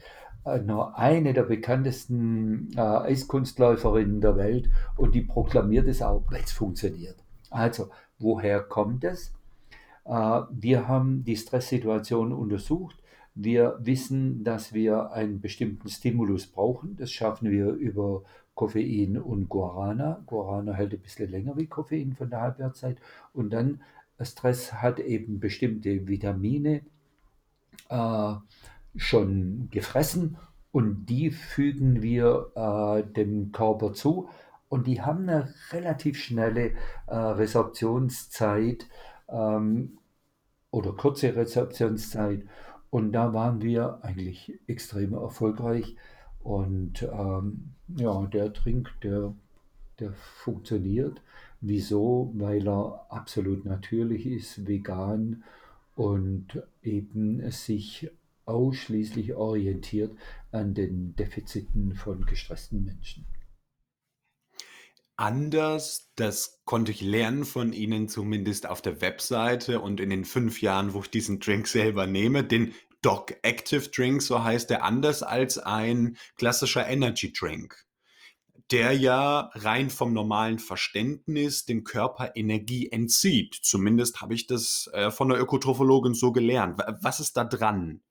nur 0.66 0.98
eine 0.98 1.34
der 1.34 1.44
bekanntesten 1.44 2.70
äh, 2.76 2.80
Eiskunstläuferinnen 2.80 4.22
der 4.22 4.38
Welt 4.38 4.70
und 4.96 5.14
die 5.14 5.22
proklamiert 5.22 5.88
es 5.88 6.02
auch, 6.02 6.24
weil 6.30 6.42
es 6.44 6.52
funktioniert. 6.52 7.18
Also, 7.50 7.90
woher 8.20 8.62
kommt 8.62 9.04
es? 9.04 9.34
Äh, 10.06 10.42
wir 10.52 10.88
haben 10.88 11.24
die 11.24 11.36
Stresssituation 11.36 12.32
untersucht. 12.32 12.98
Wir 13.36 13.78
wissen, 13.80 14.44
dass 14.44 14.74
wir 14.74 15.12
einen 15.12 15.42
bestimmten 15.42 15.90
Stimulus 15.90 16.48
brauchen. 16.48 16.96
Das 16.98 17.12
schaffen 17.12 17.52
wir 17.52 17.68
über 17.68 18.24
Koffein 18.56 19.18
und 19.18 19.50
Guarana. 19.50 20.24
Guarana 20.26 20.74
hält 20.74 20.94
ein 20.94 21.00
bisschen 21.02 21.30
länger 21.30 21.56
wie 21.58 21.68
Koffein 21.68 22.14
von 22.14 22.30
der 22.30 22.42
Halbwertszeit. 22.42 22.98
Und 23.34 23.52
dann, 23.52 23.82
Stress 24.20 24.74
hat 24.74 25.00
eben 25.00 25.40
bestimmte 25.40 26.08
Vitamine 26.08 26.82
äh, 27.90 28.34
schon 28.98 29.70
gefressen 29.72 30.38
und 30.72 31.06
die 31.08 31.32
fügen 31.32 32.02
wir 32.02 32.52
äh, 32.56 33.04
dem 33.14 33.52
Körper 33.52 33.94
zu. 33.94 34.30
Und 34.70 34.86
die 34.86 35.02
haben 35.02 35.30
eine 35.30 35.54
relativ 35.72 36.20
schnelle 36.20 36.72
äh, 37.08 37.16
Resorptionszeit 37.16 38.86
ähm, 39.30 39.98
oder 40.72 40.92
kurze 40.92 41.36
Rezeptionszeit. 41.36 42.44
Und 42.90 43.14
da 43.14 43.34
waren 43.34 43.62
wir 43.62 44.04
eigentlich 44.04 44.60
extrem 44.68 45.14
erfolgreich. 45.14 45.96
Und 46.44 47.04
ähm, 47.04 47.74
ja, 47.96 48.26
der 48.26 48.54
Trink, 48.54 48.92
der, 49.02 49.34
der 50.00 50.14
funktioniert. 50.14 51.22
Wieso? 51.62 52.32
Weil 52.36 52.68
er 52.68 53.06
absolut 53.10 53.66
natürlich 53.66 54.28
ist, 54.28 54.68
vegan 54.68 55.44
und 55.96 56.62
eben 56.84 57.50
sich 57.50 58.12
ausschließlich 58.48 59.34
orientiert 59.36 60.18
an 60.52 60.74
den 60.74 61.16
Defiziten 61.16 61.96
von 61.96 62.26
gestressten 62.26 62.84
Menschen 62.84 63.26
anders. 65.18 66.12
Das 66.16 66.62
konnte 66.64 66.92
ich 66.92 67.02
lernen 67.02 67.44
von 67.44 67.74
Ihnen, 67.74 68.08
zumindest 68.08 68.68
auf 68.68 68.82
der 68.82 69.02
Webseite 69.02 69.82
und 69.82 70.00
in 70.00 70.10
den 70.10 70.26
fünf 70.26 70.62
Jahren, 70.62 70.94
wo 70.94 71.02
ich 71.02 71.10
diesen 71.10 71.40
Drink 71.40 71.68
selber 71.68 72.08
nehme. 72.08 72.44
Den 72.44 72.74
Doc 73.02 73.36
Active 73.42 73.90
Drink, 73.90 74.22
so 74.22 74.44
heißt 74.44 74.72
er, 74.72 74.84
anders 74.84 75.24
als 75.24 75.58
ein 75.58 76.18
klassischer 76.36 76.88
Energy 76.88 77.34
Drink, 77.34 77.76
der 78.72 78.94
ja 78.94 79.52
rein 79.54 79.90
vom 79.90 80.14
normalen 80.14 80.60
Verständnis 80.60 81.66
dem 81.66 81.84
Körper 81.84 82.32
Energie 82.36 82.90
entzieht. 82.92 83.56
Zumindest 83.62 84.22
habe 84.22 84.34
ich 84.34 84.48
das 84.48 84.90
äh, 84.94 85.12
von 85.12 85.30
der 85.30 85.40
Ökotrophologin 85.40 86.14
so 86.14 86.32
gelernt. 86.32 86.80
Was 87.02 87.20
ist 87.20 87.38
da 87.38 87.44
dran? 87.44 88.02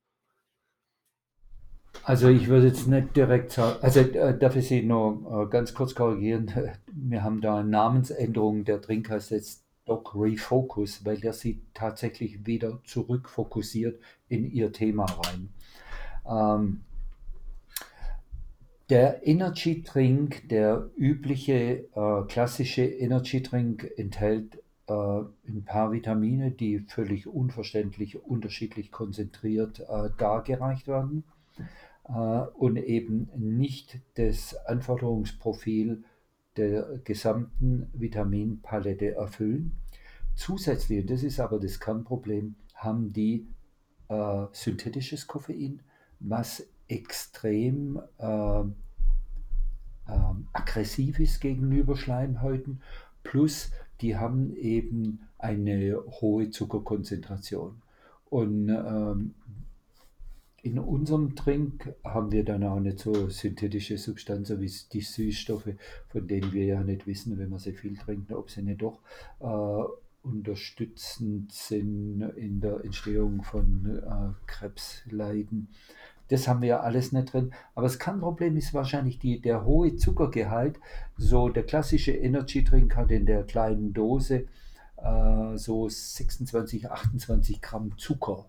Also 2.02 2.28
ich 2.28 2.48
würde 2.48 2.68
jetzt 2.68 2.86
nicht 2.86 3.16
direkt 3.16 3.52
sagen, 3.52 3.78
also 3.82 4.00
äh, 4.00 4.38
darf 4.38 4.56
ich 4.56 4.68
Sie 4.68 4.82
noch 4.82 5.44
äh, 5.44 5.50
ganz 5.50 5.74
kurz 5.74 5.94
korrigieren. 5.94 6.52
Wir 6.92 7.22
haben 7.22 7.40
da 7.40 7.58
eine 7.58 7.68
Namensänderung, 7.68 8.64
der 8.64 8.78
Drink 8.78 9.10
heißt 9.10 9.30
jetzt 9.30 9.64
Doc 9.86 10.14
Refocus, 10.14 11.04
weil 11.04 11.18
der 11.18 11.32
sie 11.32 11.62
tatsächlich 11.72 12.44
wieder 12.46 12.80
zurückfokussiert 12.84 14.00
in 14.28 14.50
ihr 14.50 14.72
Thema 14.72 15.04
rein. 15.04 15.48
Ähm, 16.28 16.80
der 18.90 19.26
Energy 19.26 19.82
Drink, 19.82 20.48
der 20.48 20.90
übliche 20.96 21.88
äh, 21.94 22.22
klassische 22.28 22.84
Energy 22.84 23.42
Drink 23.42 23.88
enthält 23.96 24.62
äh, 24.88 24.92
ein 24.92 25.64
paar 25.64 25.92
Vitamine, 25.92 26.50
die 26.50 26.80
völlig 26.80 27.26
unverständlich 27.26 28.22
unterschiedlich 28.22 28.92
konzentriert 28.92 29.80
äh, 29.80 30.10
dargereicht 30.18 30.86
werden 30.88 31.24
und 32.08 32.76
eben 32.76 33.28
nicht 33.36 34.00
das 34.14 34.54
Anforderungsprofil 34.66 36.04
der 36.56 37.00
gesamten 37.04 37.90
Vitaminpalette 37.92 39.14
erfüllen. 39.14 39.72
Zusätzlich, 40.34 41.00
und 41.00 41.10
das 41.10 41.22
ist 41.22 41.40
aber 41.40 41.58
das 41.58 41.80
Kernproblem, 41.80 42.54
haben 42.74 43.12
die 43.12 43.46
äh, 44.08 44.46
synthetisches 44.52 45.26
Koffein, 45.26 45.80
was 46.20 46.66
extrem 46.88 48.00
äh, 48.18 48.60
äh, 48.60 48.64
aggressiv 50.52 51.18
ist 51.18 51.40
gegenüber 51.40 51.96
Schleimhäuten, 51.96 52.82
plus 53.22 53.72
die 54.00 54.16
haben 54.16 54.54
eben 54.56 55.20
eine 55.38 55.98
hohe 56.20 56.50
Zuckerkonzentration. 56.50 57.82
Und 58.28 58.68
ähm, 58.68 59.34
in 60.66 60.80
unserem 60.80 61.36
Trink 61.36 61.94
haben 62.02 62.32
wir 62.32 62.44
dann 62.44 62.64
auch 62.64 62.80
nicht 62.80 62.98
so 62.98 63.28
synthetische 63.28 63.98
Substanzen 63.98 64.60
wie 64.60 64.72
die 64.92 65.00
Süßstoffe, 65.00 65.68
von 66.08 66.26
denen 66.26 66.52
wir 66.52 66.64
ja 66.64 66.82
nicht 66.82 67.06
wissen, 67.06 67.38
wenn 67.38 67.50
wir 67.50 67.60
sie 67.60 67.72
viel 67.72 67.96
trinken, 67.96 68.34
ob 68.34 68.50
sie 68.50 68.62
nicht 68.62 68.82
doch 68.82 68.98
äh, 69.38 70.26
unterstützend 70.26 71.52
sind 71.52 72.20
in 72.36 72.60
der 72.60 72.84
Entstehung 72.84 73.44
von 73.44 74.02
äh, 74.02 74.46
Krebsleiden. 74.48 75.68
Das 76.30 76.48
haben 76.48 76.62
wir 76.62 76.68
ja 76.68 76.80
alles 76.80 77.12
nicht 77.12 77.32
drin. 77.32 77.52
Aber 77.76 77.86
das 77.86 78.00
Kernproblem 78.00 78.56
ist 78.56 78.74
wahrscheinlich 78.74 79.20
die, 79.20 79.40
der 79.40 79.64
hohe 79.64 79.94
Zuckergehalt. 79.94 80.80
So 81.16 81.48
der 81.48 81.62
klassische 81.62 82.10
Energy 82.10 82.64
Drink 82.64 82.96
hat 82.96 83.12
in 83.12 83.26
der 83.26 83.44
kleinen 83.44 83.92
Dose 83.92 84.46
äh, 84.96 85.56
so 85.56 85.88
26, 85.88 86.90
28 86.90 87.62
Gramm 87.62 87.96
Zucker 87.98 88.46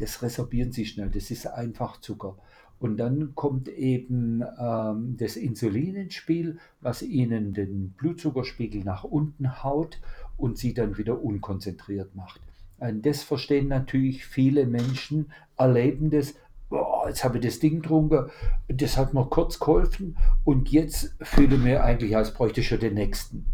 das 0.00 0.22
resorbieren 0.22 0.72
sie 0.72 0.86
schnell, 0.86 1.10
das 1.10 1.30
ist 1.30 1.46
einfach 1.46 2.00
Zucker. 2.00 2.36
Und 2.80 2.96
dann 2.96 3.34
kommt 3.34 3.68
eben 3.68 4.42
ähm, 4.58 5.16
das 5.18 5.36
Insulin 5.36 5.96
ins 5.96 6.14
Spiel, 6.14 6.58
was 6.80 7.02
ihnen 7.02 7.52
den 7.52 7.90
Blutzuckerspiegel 7.90 8.84
nach 8.84 9.04
unten 9.04 9.62
haut 9.62 10.00
und 10.38 10.56
sie 10.56 10.72
dann 10.72 10.96
wieder 10.96 11.22
unkonzentriert 11.22 12.14
macht. 12.14 12.40
Und 12.78 13.04
das 13.04 13.22
verstehen 13.22 13.68
natürlich 13.68 14.24
viele 14.24 14.66
Menschen, 14.66 15.30
erleben 15.58 16.08
das, 16.08 16.34
oh, 16.70 17.04
jetzt 17.06 17.22
habe 17.22 17.36
ich 17.36 17.44
das 17.44 17.58
Ding 17.58 17.82
getrunken, 17.82 18.30
das 18.68 18.96
hat 18.96 19.12
mir 19.12 19.26
kurz 19.26 19.58
geholfen 19.58 20.16
und 20.44 20.70
jetzt 20.70 21.14
fühle 21.20 21.56
ich 21.56 21.62
mich 21.62 21.78
eigentlich, 21.78 22.16
als 22.16 22.32
bräuchte 22.32 22.60
ich 22.60 22.68
schon 22.68 22.80
den 22.80 22.94
nächsten. 22.94 23.44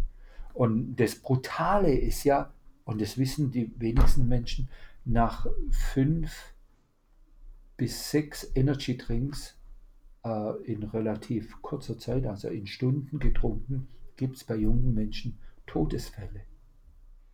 Und 0.53 0.95
das 0.95 1.15
Brutale 1.15 1.93
ist 1.93 2.23
ja, 2.23 2.51
und 2.85 3.01
das 3.01 3.17
wissen 3.17 3.51
die 3.51 3.69
wenigsten 3.77 4.29
Menschen, 4.29 4.69
nach 5.07 5.47
fünf 5.71 6.53
bis 7.77 8.11
sechs 8.11 8.49
Energy 8.55 8.97
Drinks 8.97 9.57
äh, 10.23 10.63
in 10.63 10.83
relativ 10.83 11.61
kurzer 11.61 11.97
Zeit, 11.97 12.25
also 12.25 12.49
in 12.49 12.67
Stunden 12.67 13.19
getrunken, 13.19 13.87
gibt 14.17 14.35
es 14.35 14.43
bei 14.43 14.55
jungen 14.55 14.93
Menschen 14.93 15.37
Todesfälle. 15.65 16.41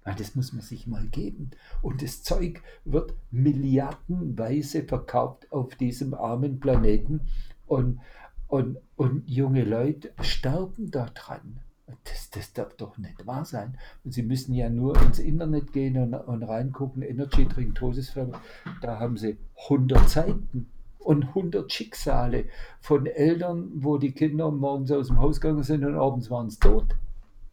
Ja, 0.05 0.13
das 0.13 0.35
muss 0.35 0.51
man 0.51 0.61
sich 0.61 0.85
mal 0.85 1.07
geben. 1.07 1.51
Und 1.81 2.01
das 2.01 2.23
Zeug 2.23 2.61
wird 2.83 3.15
milliardenweise 3.31 4.83
verkauft 4.83 5.49
auf 5.51 5.75
diesem 5.75 6.13
armen 6.13 6.59
Planeten. 6.59 7.21
Und, 7.65 8.01
und, 8.47 8.77
und 8.97 9.27
junge 9.29 9.63
Leute 9.63 10.13
sterben 10.21 10.91
daran. 10.91 11.61
Das, 12.05 12.29
das 12.29 12.53
darf 12.53 12.75
doch 12.75 12.97
nicht 12.97 13.25
wahr 13.27 13.45
sein. 13.45 13.77
Und 14.03 14.11
Sie 14.11 14.23
müssen 14.23 14.53
ja 14.53 14.69
nur 14.69 14.99
ins 15.01 15.19
Internet 15.19 15.73
gehen 15.73 15.97
und, 15.97 16.13
und 16.13 16.43
reingucken, 16.43 17.01
Energy 17.01 17.45
Drink 17.47 17.75
Todesfälle. 17.75 18.33
Da 18.81 18.99
haben 18.99 19.17
Sie 19.17 19.37
100 19.65 20.09
Seiten 20.09 20.67
und 21.03 21.25
100 21.27 21.71
Schicksale 21.71 22.45
von 22.79 23.05
Eltern, 23.05 23.71
wo 23.75 23.97
die 23.97 24.13
Kinder 24.13 24.49
morgens 24.51 24.91
aus 24.91 25.07
dem 25.07 25.19
Haus 25.19 25.41
gegangen 25.41 25.63
sind 25.63 25.83
und 25.83 25.95
abends 25.95 26.29
waren 26.31 26.49
sie 26.49 26.59
tot. 26.59 26.95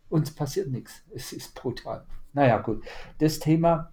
Uns 0.09 0.31
passiert 0.33 0.69
nichts. 0.69 1.03
Es 1.15 1.33
ist 1.33 1.55
brutal. 1.55 2.05
Naja, 2.33 2.59
gut. 2.59 2.85
Das 3.19 3.39
Thema, 3.39 3.91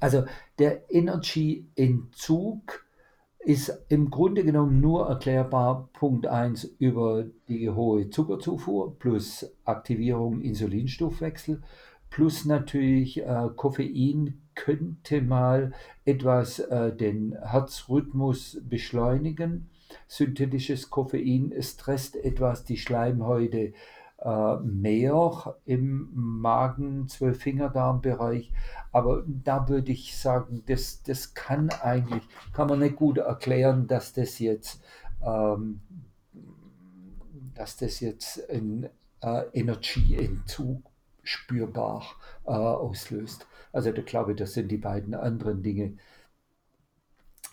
also 0.00 0.24
der 0.58 0.90
Energy-Entzug 0.92 2.84
ist 3.48 3.86
im 3.88 4.10
Grunde 4.10 4.44
genommen 4.44 4.78
nur 4.78 5.08
erklärbar, 5.08 5.88
Punkt 5.94 6.26
1, 6.26 6.76
über 6.78 7.24
die 7.48 7.70
hohe 7.70 8.10
Zuckerzufuhr 8.10 8.98
plus 8.98 9.50
Aktivierung 9.64 10.42
Insulinstoffwechsel 10.42 11.62
plus 12.10 12.44
natürlich 12.44 13.22
äh, 13.22 13.48
Koffein 13.56 14.42
könnte 14.54 15.22
mal 15.22 15.72
etwas 16.04 16.58
äh, 16.58 16.94
den 16.94 17.36
Herzrhythmus 17.42 18.60
beschleunigen. 18.68 19.70
Synthetisches 20.06 20.90
Koffein 20.90 21.54
stresst 21.60 22.16
etwas 22.16 22.64
die 22.64 22.76
Schleimhäute 22.76 23.72
mehr 24.20 25.54
im 25.64 26.10
Magen-Zwölffingerdarm-Bereich. 26.12 28.52
Aber 28.90 29.22
da 29.26 29.68
würde 29.68 29.92
ich 29.92 30.16
sagen, 30.16 30.64
das, 30.66 31.02
das 31.02 31.34
kann 31.34 31.68
eigentlich, 31.82 32.22
kann 32.52 32.68
man 32.68 32.80
nicht 32.80 32.96
gut 32.96 33.18
erklären, 33.18 33.86
dass 33.86 34.12
das 34.12 34.40
jetzt, 34.40 34.82
ähm, 35.22 35.80
dass 37.54 37.76
das 37.76 38.00
jetzt 38.00 38.50
ein 38.50 38.88
äh, 39.20 39.44
Energieentzug 39.52 40.82
spürbar 41.22 42.04
äh, 42.46 42.50
auslöst. 42.50 43.46
Also 43.72 43.92
da 43.92 44.02
glaube 44.02 44.32
ich, 44.32 44.38
das 44.38 44.54
sind 44.54 44.70
die 44.70 44.78
beiden 44.78 45.14
anderen 45.14 45.62
Dinge. 45.62 45.96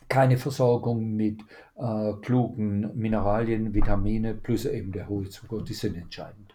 Keine 0.07 0.37
Versorgung 0.37 1.15
mit 1.15 1.41
äh, 1.75 2.13
klugen 2.21 2.95
Mineralien, 2.95 3.73
Vitamine 3.73 4.33
plus 4.33 4.65
eben 4.65 4.91
der 4.91 5.09
hohe 5.09 5.29
Zucker, 5.29 5.63
die 5.63 5.73
sind 5.73 5.95
entscheidend. 5.95 6.54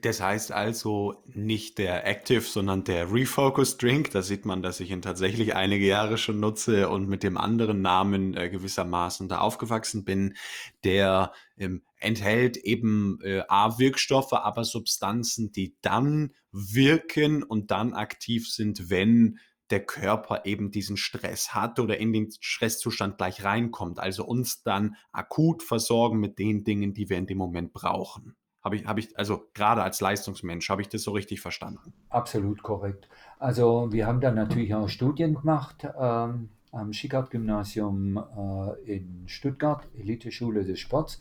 Das 0.00 0.20
heißt 0.20 0.50
also 0.50 1.22
nicht 1.34 1.78
der 1.78 2.04
Active, 2.04 2.40
sondern 2.40 2.82
der 2.82 3.12
Refocus 3.12 3.76
Drink. 3.78 4.10
Da 4.10 4.22
sieht 4.22 4.44
man, 4.44 4.60
dass 4.60 4.80
ich 4.80 4.90
ihn 4.90 5.02
tatsächlich 5.02 5.54
einige 5.54 5.86
Jahre 5.86 6.18
schon 6.18 6.40
nutze 6.40 6.88
und 6.88 7.08
mit 7.08 7.22
dem 7.22 7.36
anderen 7.38 7.80
Namen 7.80 8.36
äh, 8.36 8.50
gewissermaßen 8.50 9.28
da 9.28 9.38
aufgewachsen 9.38 10.04
bin. 10.04 10.34
Der 10.82 11.32
ähm, 11.56 11.82
enthält 11.98 12.56
eben 12.56 13.20
äh, 13.22 13.44
A-Wirkstoffe, 13.46 14.32
aber 14.32 14.64
Substanzen, 14.64 15.52
die 15.52 15.76
dann 15.80 16.34
wirken 16.50 17.44
und 17.44 17.70
dann 17.70 17.92
aktiv 17.92 18.50
sind, 18.50 18.90
wenn 18.90 19.38
der 19.70 19.86
Körper 19.86 20.44
eben 20.44 20.72
diesen 20.72 20.96
Stress 20.96 21.54
hat 21.54 21.78
oder 21.78 21.98
in 21.98 22.12
den 22.12 22.30
Stresszustand 22.40 23.16
gleich 23.16 23.44
reinkommt. 23.44 24.00
Also 24.00 24.24
uns 24.24 24.64
dann 24.64 24.96
akut 25.12 25.62
versorgen 25.62 26.18
mit 26.18 26.40
den 26.40 26.64
Dingen, 26.64 26.94
die 26.94 27.08
wir 27.08 27.16
in 27.16 27.26
dem 27.26 27.38
Moment 27.38 27.72
brauchen. 27.72 28.36
Habe 28.64 28.76
ich, 28.76 28.86
habe 28.86 29.00
ich, 29.00 29.18
also 29.18 29.48
gerade 29.54 29.82
als 29.82 30.00
Leistungsmensch, 30.00 30.68
habe 30.68 30.82
ich 30.82 30.88
das 30.88 31.02
so 31.02 31.10
richtig 31.10 31.40
verstanden? 31.40 31.92
Absolut 32.10 32.62
korrekt. 32.62 33.08
Also 33.38 33.88
wir 33.90 34.06
haben 34.06 34.20
dann 34.20 34.36
natürlich 34.36 34.74
auch 34.74 34.88
Studien 34.88 35.34
gemacht 35.34 35.86
ähm, 35.98 36.50
am 36.70 36.92
Schickard-Gymnasium 36.92 38.16
äh, 38.16 38.94
in 38.96 39.24
Stuttgart, 39.26 39.86
Eliteschule 39.98 40.64
des 40.64 40.78
Sports, 40.78 41.20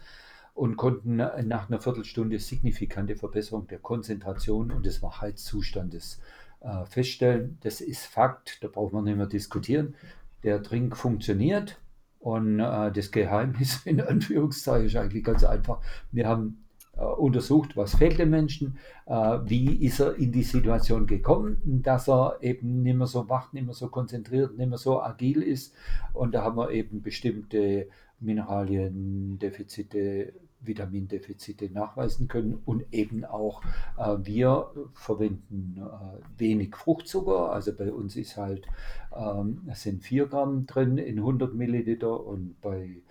und 0.53 0.75
konnten 0.75 1.15
nach 1.15 1.69
einer 1.69 1.79
Viertelstunde 1.79 2.37
signifikante 2.37 3.15
Verbesserung 3.15 3.67
der 3.67 3.79
Konzentration 3.79 4.71
und 4.71 4.85
des 4.85 5.01
Wachheitszustandes 5.01 6.19
äh, 6.59 6.85
feststellen. 6.85 7.57
Das 7.61 7.81
ist 7.81 8.05
Fakt, 8.05 8.63
da 8.63 8.67
braucht 8.67 8.93
man 8.93 9.05
nicht 9.05 9.17
mehr 9.17 9.27
diskutieren. 9.27 9.95
Der 10.43 10.61
Trink 10.61 10.97
funktioniert 10.97 11.79
und 12.19 12.59
äh, 12.59 12.91
das 12.91 13.11
Geheimnis 13.11 13.81
in 13.85 14.01
Anführungszeichen 14.01 14.87
ist 14.87 14.95
eigentlich 14.95 15.23
ganz 15.23 15.43
einfach. 15.43 15.79
Wir 16.11 16.27
haben 16.27 16.60
untersucht, 16.97 17.77
was 17.77 17.95
fehlt 17.95 18.19
dem 18.19 18.29
Menschen, 18.29 18.77
äh, 19.05 19.39
wie 19.45 19.85
ist 19.85 19.99
er 19.99 20.15
in 20.15 20.31
die 20.31 20.43
Situation 20.43 21.07
gekommen, 21.07 21.81
dass 21.83 22.07
er 22.07 22.37
eben 22.41 22.83
nicht 22.83 22.97
mehr 22.97 23.07
so 23.07 23.27
wach, 23.29 23.53
nicht 23.53 23.65
mehr 23.65 23.73
so 23.73 23.87
konzentriert, 23.87 24.57
nicht 24.57 24.69
mehr 24.69 24.77
so 24.77 25.01
agil 25.01 25.41
ist. 25.41 25.73
Und 26.13 26.33
da 26.33 26.43
haben 26.43 26.57
wir 26.57 26.71
eben 26.71 27.01
bestimmte 27.01 27.87
Mineraliendefizite, 28.19 30.33
Vitamindefizite 30.61 31.69
nachweisen 31.71 32.27
können 32.27 32.61
und 32.65 32.85
eben 32.91 33.25
auch 33.25 33.61
äh, 33.97 34.17
wir 34.23 34.71
verwenden 34.93 35.81
äh, 35.81 36.39
wenig 36.39 36.75
Fruchtzucker, 36.75 37.51
also 37.51 37.73
bei 37.75 37.91
uns 37.91 38.15
ist 38.15 38.37
halt, 38.37 38.67
ähm, 39.15 39.61
es 39.67 39.83
sind 39.83 40.03
4 40.03 40.27
Gramm 40.27 40.65
drin 40.65 40.97
in 40.97 41.17
100 41.17 41.53
Milliliter 41.53 42.25
und 42.25 42.59
bei 42.61 43.01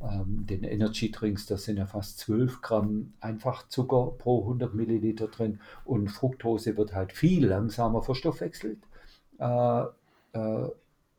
ähm, 0.00 0.46
den 0.46 0.64
Energy 0.64 1.10
Drinks, 1.10 1.46
da 1.46 1.56
sind 1.56 1.76
ja 1.76 1.86
fast 1.86 2.18
12 2.20 2.62
Gramm 2.62 3.12
Einfachzucker 3.20 4.12
pro 4.18 4.42
100 4.42 4.74
Milliliter 4.74 5.28
drin 5.28 5.60
und 5.84 6.08
Fructose 6.08 6.76
wird 6.76 6.94
halt 6.94 7.12
viel 7.12 7.46
langsamer 7.46 8.02
verstoffwechselt. 8.02 8.78
Äh, 9.38 9.84
äh, 10.32 10.68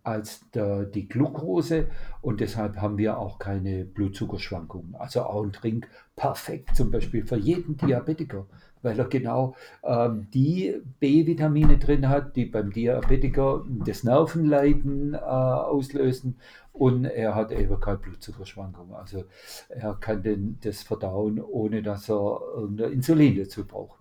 als 0.04 0.50
der, 0.52 0.86
die 0.86 1.08
Glucose 1.08 1.88
und 2.22 2.42
deshalb 2.42 2.78
haben 2.78 2.98
wir 2.98 3.18
auch 3.18 3.40
keine 3.40 3.86
Blutzuckerschwankungen. 3.86 4.96
Also 4.96 5.24
auch 5.24 5.44
ein 5.44 5.54
Trink 5.54 5.88
perfekt 6.16 6.76
zum 6.76 6.92
Beispiel 6.92 7.26
für 7.26 7.38
jeden 7.38 7.78
Diabetiker 7.78 8.46
weil 8.82 8.98
er 8.98 9.06
genau 9.06 9.56
ähm, 9.84 10.28
die 10.34 10.82
B-Vitamine 11.00 11.78
drin 11.78 12.10
hat, 12.10 12.36
die 12.36 12.46
beim 12.46 12.72
Diabetiker 12.72 13.66
das 13.86 14.04
Nervenleiden 14.04 15.14
äh, 15.14 15.18
auslösen 15.18 16.38
und 16.74 17.06
er 17.06 17.36
hat 17.36 17.52
eben 17.52 17.80
keine 17.80 17.98
Blutzuckerschwankung. 17.98 18.96
Also 18.96 19.26
er 19.70 19.94
kann 19.96 20.24
den, 20.24 20.58
das 20.62 20.84
verdauen, 20.84 21.40
ohne 21.40 21.84
dass 21.84 22.10
er 22.10 22.42
irgendein 22.56 22.94
Insulin 22.94 23.38
dazu 23.38 23.66
braucht. 23.66 24.01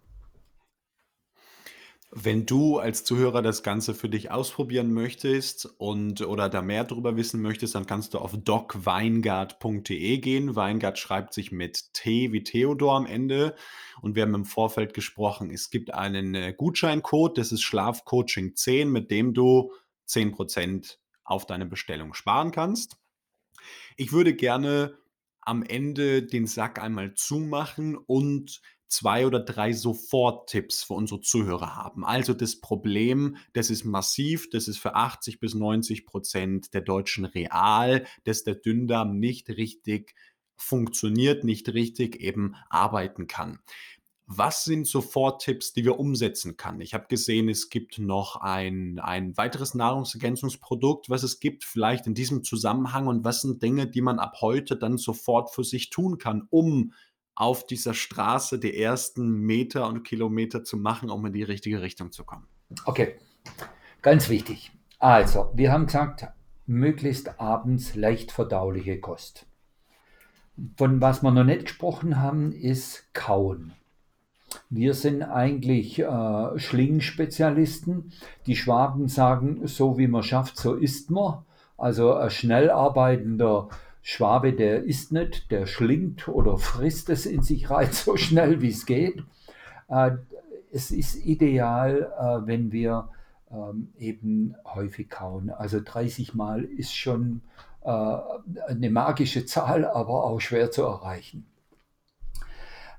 Wenn 2.12 2.44
du 2.44 2.78
als 2.78 3.04
Zuhörer 3.04 3.40
das 3.40 3.62
Ganze 3.62 3.94
für 3.94 4.08
dich 4.08 4.32
ausprobieren 4.32 4.92
möchtest 4.92 5.66
und 5.78 6.22
oder 6.22 6.48
da 6.48 6.60
mehr 6.60 6.82
darüber 6.82 7.16
wissen 7.16 7.40
möchtest, 7.40 7.76
dann 7.76 7.86
kannst 7.86 8.14
du 8.14 8.18
auf 8.18 8.32
docweingart.de 8.36 10.18
gehen. 10.18 10.56
Weingart 10.56 10.98
schreibt 10.98 11.32
sich 11.32 11.52
mit 11.52 11.94
T 11.94 12.32
wie 12.32 12.42
Theodor 12.42 12.96
am 12.96 13.06
Ende. 13.06 13.54
Und 14.02 14.16
wir 14.16 14.24
haben 14.24 14.34
im 14.34 14.44
Vorfeld 14.44 14.92
gesprochen, 14.92 15.50
es 15.50 15.70
gibt 15.70 15.94
einen 15.94 16.34
äh, 16.34 16.52
Gutscheincode, 16.52 17.38
das 17.38 17.52
ist 17.52 17.62
Schlafcoaching 17.62 18.56
10, 18.56 18.90
mit 18.90 19.12
dem 19.12 19.32
du 19.32 19.72
10% 20.08 20.96
auf 21.22 21.46
deine 21.46 21.66
Bestellung 21.66 22.14
sparen 22.14 22.50
kannst. 22.50 22.96
Ich 23.96 24.10
würde 24.10 24.34
gerne 24.34 24.98
am 25.42 25.62
Ende 25.62 26.24
den 26.24 26.48
Sack 26.48 26.82
einmal 26.82 27.14
zumachen 27.14 27.96
und 27.96 28.60
zwei 28.90 29.26
oder 29.26 29.40
drei 29.40 29.72
Sofort-Tipps 29.72 30.82
für 30.82 30.94
unsere 30.94 31.20
Zuhörer 31.20 31.76
haben. 31.76 32.04
Also 32.04 32.34
das 32.34 32.60
Problem, 32.60 33.36
das 33.52 33.70
ist 33.70 33.84
massiv, 33.84 34.50
das 34.50 34.68
ist 34.68 34.78
für 34.78 34.94
80 34.94 35.40
bis 35.40 35.54
90 35.54 36.04
Prozent 36.04 36.74
der 36.74 36.82
Deutschen 36.82 37.24
real, 37.24 38.04
dass 38.24 38.44
der 38.44 38.56
Dünndarm 38.56 39.18
nicht 39.18 39.48
richtig 39.48 40.14
funktioniert, 40.56 41.44
nicht 41.44 41.72
richtig 41.72 42.20
eben 42.20 42.54
arbeiten 42.68 43.26
kann. 43.26 43.60
Was 44.32 44.62
sind 44.62 44.86
Sofort-Tipps, 44.86 45.72
die 45.72 45.84
wir 45.84 45.98
umsetzen 45.98 46.56
kann? 46.56 46.80
Ich 46.80 46.94
habe 46.94 47.06
gesehen, 47.08 47.48
es 47.48 47.68
gibt 47.68 47.98
noch 47.98 48.36
ein, 48.36 49.00
ein 49.00 49.36
weiteres 49.36 49.74
Nahrungsergänzungsprodukt, 49.74 51.10
was 51.10 51.24
es 51.24 51.40
gibt, 51.40 51.64
vielleicht 51.64 52.06
in 52.06 52.14
diesem 52.14 52.44
Zusammenhang 52.44 53.08
und 53.08 53.24
was 53.24 53.40
sind 53.40 53.60
Dinge, 53.60 53.88
die 53.88 54.02
man 54.02 54.20
ab 54.20 54.36
heute 54.40 54.76
dann 54.76 54.98
sofort 54.98 55.52
für 55.52 55.64
sich 55.64 55.90
tun 55.90 56.18
kann, 56.18 56.46
um 56.50 56.92
auf 57.40 57.66
dieser 57.66 57.94
Straße 57.94 58.58
die 58.58 58.76
ersten 58.76 59.30
Meter 59.30 59.88
und 59.88 60.02
Kilometer 60.02 60.62
zu 60.62 60.76
machen, 60.76 61.08
um 61.08 61.24
in 61.24 61.32
die 61.32 61.42
richtige 61.42 61.80
Richtung 61.80 62.12
zu 62.12 62.24
kommen. 62.24 62.46
Okay, 62.84 63.16
ganz 64.02 64.28
wichtig. 64.28 64.72
Also, 64.98 65.50
wir 65.54 65.72
haben 65.72 65.86
gesagt, 65.86 66.26
möglichst 66.66 67.40
abends 67.40 67.94
leicht 67.94 68.30
verdauliche 68.30 69.00
Kost. 69.00 69.46
Von 70.76 71.00
was 71.00 71.22
wir 71.22 71.30
noch 71.30 71.44
nicht 71.44 71.62
gesprochen 71.62 72.20
haben, 72.20 72.52
ist 72.52 73.12
Kauen. 73.14 73.72
Wir 74.68 74.92
sind 74.92 75.22
eigentlich 75.22 75.98
äh, 75.98 76.58
Schlingenspezialisten. 76.58 78.12
Die 78.46 78.56
Schwaben 78.56 79.08
sagen, 79.08 79.66
so 79.66 79.96
wie 79.96 80.08
man 80.08 80.22
schafft, 80.22 80.58
so 80.58 80.74
isst 80.74 81.10
man. 81.10 81.44
Also 81.78 82.14
ein 82.14 82.30
schnell 82.30 82.70
arbeitender 82.70 83.70
Schwabe, 84.02 84.52
der 84.52 84.84
isst 84.84 85.12
nicht, 85.12 85.50
der 85.50 85.66
schlingt 85.66 86.28
oder 86.28 86.58
frisst 86.58 87.10
es 87.10 87.26
in 87.26 87.42
sich 87.42 87.70
rein 87.70 87.88
so 87.92 88.16
schnell 88.16 88.62
wie 88.62 88.70
es 88.70 88.86
geht. 88.86 89.22
Äh, 89.88 90.12
es 90.72 90.90
ist 90.90 91.16
ideal, 91.26 92.12
äh, 92.18 92.46
wenn 92.46 92.72
wir 92.72 93.08
ähm, 93.50 93.92
eben 93.98 94.54
häufig 94.64 95.10
kauen. 95.10 95.50
Also 95.50 95.80
30 95.84 96.34
Mal 96.34 96.62
ist 96.64 96.94
schon 96.94 97.42
äh, 97.82 98.16
eine 98.68 98.90
magische 98.90 99.46
Zahl, 99.46 99.84
aber 99.84 100.24
auch 100.24 100.40
schwer 100.40 100.70
zu 100.70 100.82
erreichen. 100.82 101.46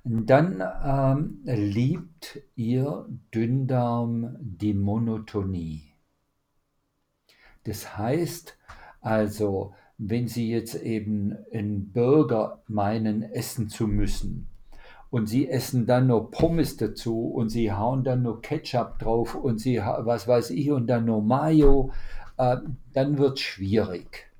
Dann 0.04 0.64
ähm, 0.84 1.42
liebt 1.46 2.42
ihr 2.56 3.06
Dünndarm 3.34 4.36
die 4.40 4.74
Monotonie. 4.74 5.94
Das 7.64 7.98
heißt, 7.98 8.58
Also, 9.02 9.74
wenn 10.04 10.28
Sie 10.28 10.50
jetzt 10.50 10.74
eben 10.74 11.38
einen 11.54 11.92
Burger 11.92 12.64
meinen, 12.68 13.22
essen 13.22 13.70
zu 13.70 13.86
müssen 13.86 14.48
und 15.12 15.28
Sie 15.28 15.48
essen 15.48 15.86
dann 15.86 16.08
noch 16.08 16.32
Pommes 16.32 16.76
dazu 16.76 17.28
und 17.28 17.50
Sie 17.50 17.72
hauen 17.72 18.04
dann 18.04 18.24
noch 18.24 18.42
Ketchup 18.42 18.98
drauf 18.98 19.36
und 19.36 19.60
Sie, 19.60 19.78
was 19.78 20.28
weiß 20.28 20.50
ich, 20.50 20.72
und 20.72 20.88
dann 20.88 21.06
noch 21.06 21.22
Mayo, 21.22 21.92
äh, 22.38 22.58
dann 22.94 23.20
wird 23.20 23.38
es 23.38 23.42
schwierig. 23.42 24.32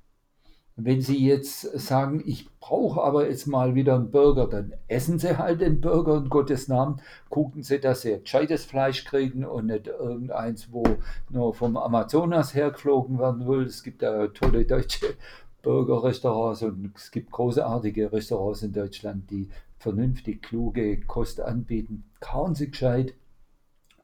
Wenn 0.74 1.00
Sie 1.00 1.24
jetzt 1.24 1.60
sagen, 1.78 2.24
ich 2.26 2.48
brauche 2.58 3.00
aber 3.00 3.28
jetzt 3.28 3.46
mal 3.46 3.76
wieder 3.76 3.94
einen 3.94 4.10
Burger, 4.10 4.48
dann 4.48 4.72
essen 4.88 5.20
Sie 5.20 5.38
halt 5.38 5.60
den 5.60 5.80
Burger 5.80 6.16
in 6.16 6.28
Gottes 6.28 6.66
Namen. 6.66 7.00
Gucken 7.28 7.62
Sie, 7.62 7.78
dass 7.78 8.00
Sie 8.00 8.18
gescheites 8.18 8.64
Fleisch 8.64 9.04
kriegen 9.04 9.44
und 9.44 9.66
nicht 9.66 9.86
irgendeins, 9.86 10.72
wo 10.72 10.82
nur 11.30 11.54
vom 11.54 11.76
Amazonas 11.76 12.52
hergeflogen 12.52 13.20
werden 13.20 13.46
will. 13.46 13.66
Es 13.66 13.84
gibt 13.84 14.02
da 14.02 14.26
tolle 14.26 14.64
deutsche 14.64 15.14
Burger-Restaurants 15.62 16.62
und 16.62 16.92
es 16.96 17.10
gibt 17.10 17.30
großartige 17.30 18.12
Restaurants 18.12 18.62
in 18.62 18.72
Deutschland, 18.72 19.30
die 19.30 19.48
vernünftig 19.78 20.42
kluge 20.42 21.00
Kost 21.02 21.40
anbieten. 21.40 22.04
Kauen 22.20 22.54
Sie 22.54 22.70
gescheit 22.70 23.14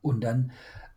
und 0.02 0.22
dann 0.22 0.52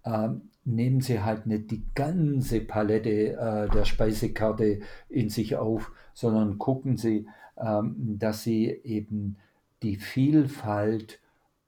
ähm, 0.05 0.49
nehmen 0.63 1.01
Sie 1.01 1.21
halt 1.21 1.47
nicht 1.47 1.71
die 1.71 1.83
ganze 1.95 2.61
Palette 2.61 3.33
äh, 3.33 3.69
der 3.69 3.85
Speisekarte 3.85 4.81
in 5.09 5.29
sich 5.29 5.55
auf, 5.55 5.91
sondern 6.13 6.57
gucken 6.57 6.97
Sie, 6.97 7.27
ähm, 7.57 8.17
dass 8.19 8.43
Sie 8.43 8.67
eben 8.67 9.37
die 9.83 9.97
Vielfalt 9.97 11.19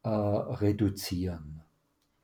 äh, 0.04 0.10
reduzieren. 0.10 1.62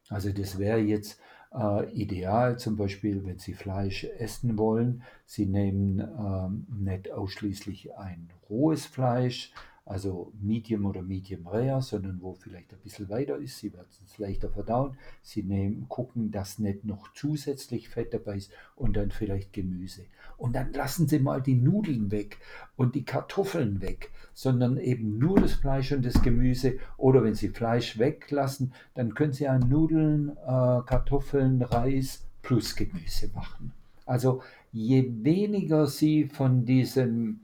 Also 0.09 0.31
das 0.31 0.57
wäre 0.57 0.79
jetzt 0.79 1.19
äh, 1.53 1.91
ideal, 1.93 2.57
zum 2.57 2.77
Beispiel, 2.77 3.25
wenn 3.25 3.39
Sie 3.39 3.53
Fleisch 3.53 4.03
essen 4.17 4.57
wollen. 4.57 5.03
Sie 5.25 5.45
nehmen 5.45 5.99
ähm, 5.99 6.67
nicht 6.69 7.11
ausschließlich 7.11 7.95
ein 7.97 8.29
rohes 8.49 8.85
Fleisch, 8.85 9.51
also 9.89 10.31
Medium 10.39 10.85
oder 10.85 11.01
Medium 11.01 11.47
Rare, 11.47 11.81
sondern 11.81 12.21
wo 12.21 12.35
vielleicht 12.35 12.71
ein 12.71 12.79
bisschen 12.83 13.09
weiter 13.09 13.37
ist. 13.37 13.57
Sie 13.57 13.73
werden 13.73 13.87
es 14.05 14.19
leichter 14.19 14.47
verdauen. 14.51 14.95
Sie 15.23 15.41
nehmen, 15.41 15.87
gucken, 15.89 16.29
dass 16.29 16.59
nicht 16.59 16.85
noch 16.85 17.11
zusätzlich 17.15 17.89
Fett 17.89 18.13
dabei 18.13 18.35
ist 18.37 18.51
und 18.75 18.95
dann 18.95 19.09
vielleicht 19.09 19.51
Gemüse. 19.51 20.03
Und 20.37 20.55
dann 20.55 20.73
lassen 20.73 21.07
Sie 21.07 21.17
mal 21.17 21.41
die 21.41 21.55
Nudeln 21.55 22.11
weg 22.11 22.37
und 22.75 22.93
die 22.93 23.03
Kartoffeln 23.03 23.81
weg, 23.81 24.11
sondern 24.35 24.77
eben 24.77 25.17
nur 25.17 25.39
das 25.41 25.53
Fleisch 25.53 25.91
und 25.91 26.05
das 26.05 26.21
Gemüse. 26.21 26.77
Oder 26.97 27.23
wenn 27.23 27.33
Sie 27.33 27.49
Fleisch 27.49 27.97
weglassen, 27.97 28.73
dann 28.93 29.15
können 29.15 29.33
Sie 29.33 29.47
an 29.47 29.67
Nudeln, 29.69 30.37
äh, 30.37 30.81
Kartoffeln, 30.85 31.63
Reis 31.63 32.27
plus 32.43 32.75
Gemüse 32.75 33.31
machen. 33.33 33.73
Also 34.05 34.43
je 34.71 35.11
weniger 35.23 35.87
Sie 35.87 36.25
von 36.27 36.63
diesem 36.63 37.39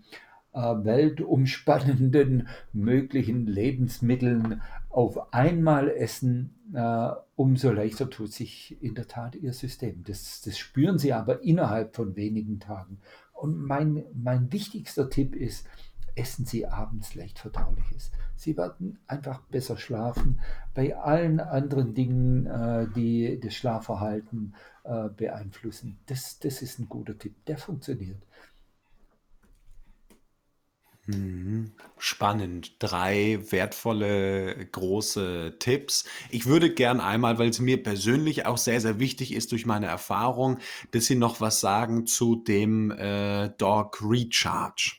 weltumspannenden 0.55 2.47
möglichen 2.73 3.45
Lebensmitteln 3.45 4.61
auf 4.89 5.33
einmal 5.33 5.89
essen, 5.89 6.55
äh, 6.73 7.09
umso 7.35 7.71
leichter 7.71 8.09
tut 8.09 8.31
sich 8.31 8.81
in 8.81 8.95
der 8.95 9.07
Tat 9.07 9.35
ihr 9.35 9.53
System. 9.53 10.03
Das, 10.05 10.41
das 10.41 10.57
spüren 10.57 10.97
sie 10.97 11.13
aber 11.13 11.43
innerhalb 11.43 11.95
von 11.95 12.15
wenigen 12.15 12.59
Tagen. 12.59 12.99
Und 13.33 13.57
mein, 13.57 14.05
mein 14.13 14.51
wichtigster 14.53 15.09
Tipp 15.09 15.35
ist, 15.35 15.67
essen 16.15 16.45
Sie 16.45 16.65
abends 16.65 17.13
leicht 17.13 17.39
verdauliches. 17.39 18.11
Sie 18.35 18.57
werden 18.57 18.99
einfach 19.07 19.41
besser 19.41 19.77
schlafen. 19.77 20.39
Bei 20.73 20.95
allen 20.95 21.39
anderen 21.39 21.93
Dingen, 21.93 22.45
äh, 22.45 22.87
die 22.95 23.39
das 23.39 23.53
Schlafverhalten 23.53 24.55
äh, 24.83 25.09
beeinflussen, 25.09 25.97
das, 26.07 26.39
das 26.39 26.61
ist 26.61 26.79
ein 26.79 26.87
guter 26.87 27.17
Tipp. 27.17 27.35
Der 27.45 27.57
funktioniert. 27.57 28.21
Mhm. 31.07 31.71
Spannend. 31.97 32.75
Drei 32.79 33.39
wertvolle, 33.49 34.65
große 34.71 35.55
Tipps. 35.59 36.05
Ich 36.31 36.45
würde 36.47 36.73
gern 36.73 36.99
einmal, 36.99 37.37
weil 37.37 37.49
es 37.49 37.59
mir 37.59 37.81
persönlich 37.81 38.45
auch 38.45 38.57
sehr, 38.57 38.81
sehr 38.81 38.99
wichtig 38.99 39.33
ist 39.33 39.51
durch 39.51 39.65
meine 39.65 39.85
Erfahrung, 39.85 40.57
dass 40.91 41.05
Sie 41.05 41.15
noch 41.15 41.41
was 41.41 41.59
sagen 41.59 42.07
zu 42.07 42.35
dem 42.35 42.91
äh, 42.91 43.49
Dog 43.57 43.99
Recharge. 44.01 44.97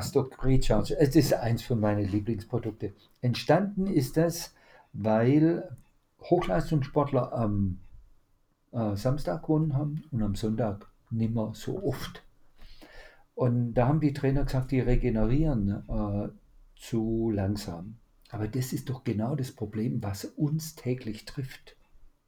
Stock 0.00 0.44
Recharge, 0.44 0.96
es 0.98 1.16
ist 1.16 1.34
eins 1.34 1.62
von 1.62 1.80
meinen 1.80 2.06
Lieblingsprodukten. 2.06 2.92
Entstanden 3.20 3.86
ist 3.86 4.16
das, 4.16 4.54
weil 4.92 5.76
Hochleistungssportler 6.22 7.32
am 7.32 7.78
äh, 8.72 8.94
Samstag 8.96 9.42
gewonnen 9.42 9.74
haben 9.74 10.04
und 10.10 10.22
am 10.22 10.34
Sonntag 10.34 10.86
nicht 11.10 11.34
mehr 11.34 11.50
so 11.54 11.82
oft. 11.82 12.22
Und 13.34 13.74
da 13.74 13.88
haben 13.88 14.00
die 14.00 14.12
Trainer 14.12 14.44
gesagt, 14.44 14.70
die 14.70 14.80
regenerieren 14.80 15.84
äh, 15.88 16.28
zu 16.76 17.30
langsam. 17.30 17.96
Aber 18.30 18.48
das 18.48 18.72
ist 18.72 18.88
doch 18.88 19.04
genau 19.04 19.36
das 19.36 19.52
Problem, 19.52 20.02
was 20.02 20.24
uns 20.24 20.74
täglich 20.74 21.24
trifft. 21.24 21.76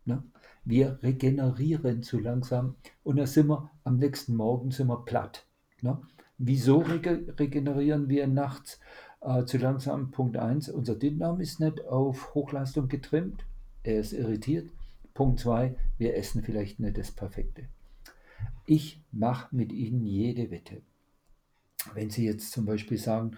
Ne? 0.04 0.22
Wir 0.64 0.98
regenerieren 1.02 2.02
zu 2.02 2.18
langsam 2.18 2.76
und 3.02 3.16
dann 3.16 3.26
sind 3.26 3.48
wir 3.48 3.70
am 3.84 3.96
nächsten 3.96 4.36
Morgen 4.36 4.70
sind 4.70 4.88
wir 4.88 5.04
platt. 5.04 5.46
Ne? 5.82 5.98
Wieso 6.38 6.78
rege 6.78 7.34
regenerieren 7.38 8.08
wir 8.08 8.26
nachts 8.26 8.80
äh, 9.20 9.44
zu 9.44 9.58
langsam? 9.58 10.10
Punkt 10.10 10.36
1, 10.36 10.68
unser 10.68 10.94
Dickdarm 10.94 11.40
ist 11.40 11.60
nicht 11.60 11.84
auf 11.86 12.34
Hochleistung 12.34 12.88
getrimmt, 12.88 13.44
er 13.82 14.00
ist 14.00 14.12
irritiert. 14.12 14.70
Punkt 15.14 15.40
2, 15.40 15.74
wir 15.98 16.16
essen 16.16 16.42
vielleicht 16.42 16.80
nicht 16.80 16.98
das 16.98 17.12
Perfekte. 17.12 17.68
Ich 18.66 19.00
mache 19.12 19.54
mit 19.54 19.72
Ihnen 19.72 20.04
jede 20.04 20.50
Wette. 20.50 20.82
Wenn 21.92 22.10
Sie 22.10 22.24
jetzt 22.24 22.52
zum 22.52 22.64
Beispiel 22.64 22.98
sagen, 22.98 23.36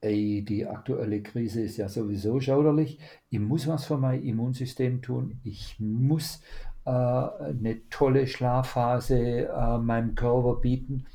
ey, 0.00 0.44
die 0.44 0.66
aktuelle 0.66 1.22
Krise 1.22 1.62
ist 1.62 1.76
ja 1.76 1.88
sowieso 1.88 2.40
schauderlich, 2.40 2.98
ich 3.30 3.40
muss 3.40 3.66
was 3.66 3.86
für 3.86 3.96
mein 3.96 4.22
Immunsystem 4.22 5.00
tun, 5.00 5.40
ich 5.44 5.76
muss 5.78 6.42
äh, 6.84 6.90
eine 6.90 7.80
tolle 7.88 8.26
Schlafphase 8.26 9.48
äh, 9.48 9.78
meinem 9.78 10.14
Körper 10.14 10.60
bieten, 10.60 11.06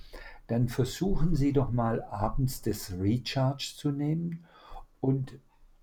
dann 0.48 0.68
versuchen 0.68 1.36
Sie 1.36 1.54
doch 1.54 1.72
mal 1.72 2.02
abends 2.04 2.64
das 2.64 2.94
Recharge 3.00 3.74
zu 3.76 3.92
nehmen 3.92 4.46
und 5.00 5.40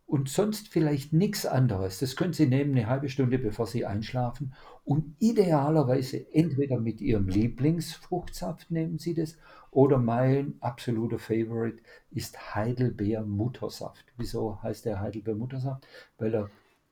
und 0.06 0.28
sonst 0.28 0.68
vielleicht 0.68 1.12
nichts 1.12 1.46
anderes. 1.46 1.98
Das 1.98 2.14
können 2.14 2.32
Sie 2.32 2.46
nehmen 2.46 2.72
eine 2.72 2.86
halbe 2.86 3.08
Stunde, 3.08 3.38
bevor 3.38 3.66
Sie 3.66 3.84
einschlafen 3.84 4.54
und 4.84 5.16
idealerweise 5.18 6.32
entweder 6.32 6.78
mit 6.78 7.00
Ihrem 7.00 7.28
Lieblingsfruchtsaft 7.28 8.70
nehmen 8.70 8.98
Sie 8.98 9.14
das 9.14 9.36
oder 9.72 9.98
mein 9.98 10.54
absoluter 10.60 11.18
Favorite 11.18 11.78
ist 12.10 12.54
Heidelbeer-Muttersaft. 12.54 14.06
Wieso 14.16 14.62
heißt 14.62 14.84
der 14.84 15.00
Heidelbeer-Muttersaft? 15.00 15.86
Weil 16.18 16.34
er 16.34 16.50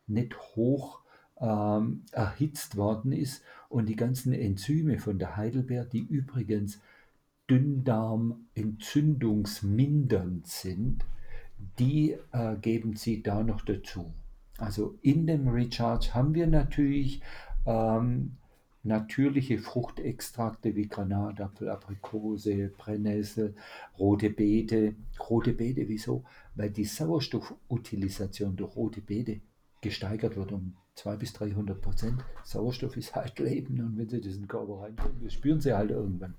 nicht 0.08 0.36
hoch 0.56 1.00
ähm, 1.40 2.02
erhitzt 2.12 2.76
worden 2.76 3.12
ist 3.12 3.42
und 3.68 3.88
die 3.88 3.96
ganzen 3.96 4.32
Enzyme 4.32 4.98
von 4.98 5.18
der 5.18 5.36
Heidelbeer, 5.36 5.84
die 5.84 6.00
übrigens 6.00 6.80
Dünndarm 7.48 8.46
entzündungsmindernd 8.54 10.46
sind, 10.46 11.04
die 11.78 12.16
äh, 12.32 12.56
geben 12.60 12.96
sie 12.96 13.22
da 13.22 13.42
noch 13.42 13.62
dazu. 13.62 14.12
Also 14.58 14.96
in 15.02 15.26
dem 15.26 15.48
Recharge 15.48 16.14
haben 16.14 16.34
wir 16.34 16.46
natürlich 16.46 17.20
ähm, 17.66 18.36
natürliche 18.84 19.58
Fruchtextrakte 19.58 20.76
wie 20.76 20.88
Granatapfel, 20.88 21.70
Aprikose, 21.70 22.68
Brennnessel, 22.76 23.54
rote 23.98 24.30
Beete. 24.30 24.94
Rote 25.28 25.52
Beete, 25.52 25.88
wieso? 25.88 26.24
Weil 26.54 26.70
die 26.70 26.84
Sauerstoffutilisation 26.84 28.56
durch 28.56 28.76
rote 28.76 29.00
Beete 29.00 29.40
gesteigert 29.80 30.36
wird 30.36 30.52
um 30.52 30.74
200 30.94 31.20
bis 31.20 31.32
300 31.32 31.80
Prozent. 31.80 32.24
Sauerstoff 32.44 32.96
ist 32.96 33.14
halt 33.14 33.38
Leben 33.38 33.80
und 33.80 33.98
wenn 33.98 34.08
Sie 34.08 34.20
den 34.20 34.46
Körper 34.46 34.82
reintun, 34.82 35.12
das 35.22 35.32
spüren 35.32 35.60
Sie 35.60 35.72
halt 35.72 35.90
irgendwann. 35.90 36.34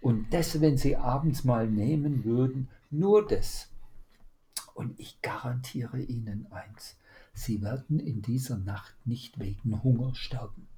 Und 0.00 0.32
das, 0.32 0.60
wenn 0.60 0.78
Sie 0.78 0.96
abends 0.96 1.44
mal 1.44 1.68
nehmen 1.68 2.24
würden, 2.24 2.68
nur 2.90 3.26
das, 3.26 3.69
und 4.74 4.98
ich 4.98 5.20
garantiere 5.22 6.00
Ihnen 6.00 6.46
eins, 6.50 6.96
Sie 7.32 7.62
werden 7.62 8.00
in 8.00 8.22
dieser 8.22 8.58
Nacht 8.58 8.94
nicht 9.04 9.38
wegen 9.38 9.82
Hunger 9.82 10.14
sterben. 10.14 10.68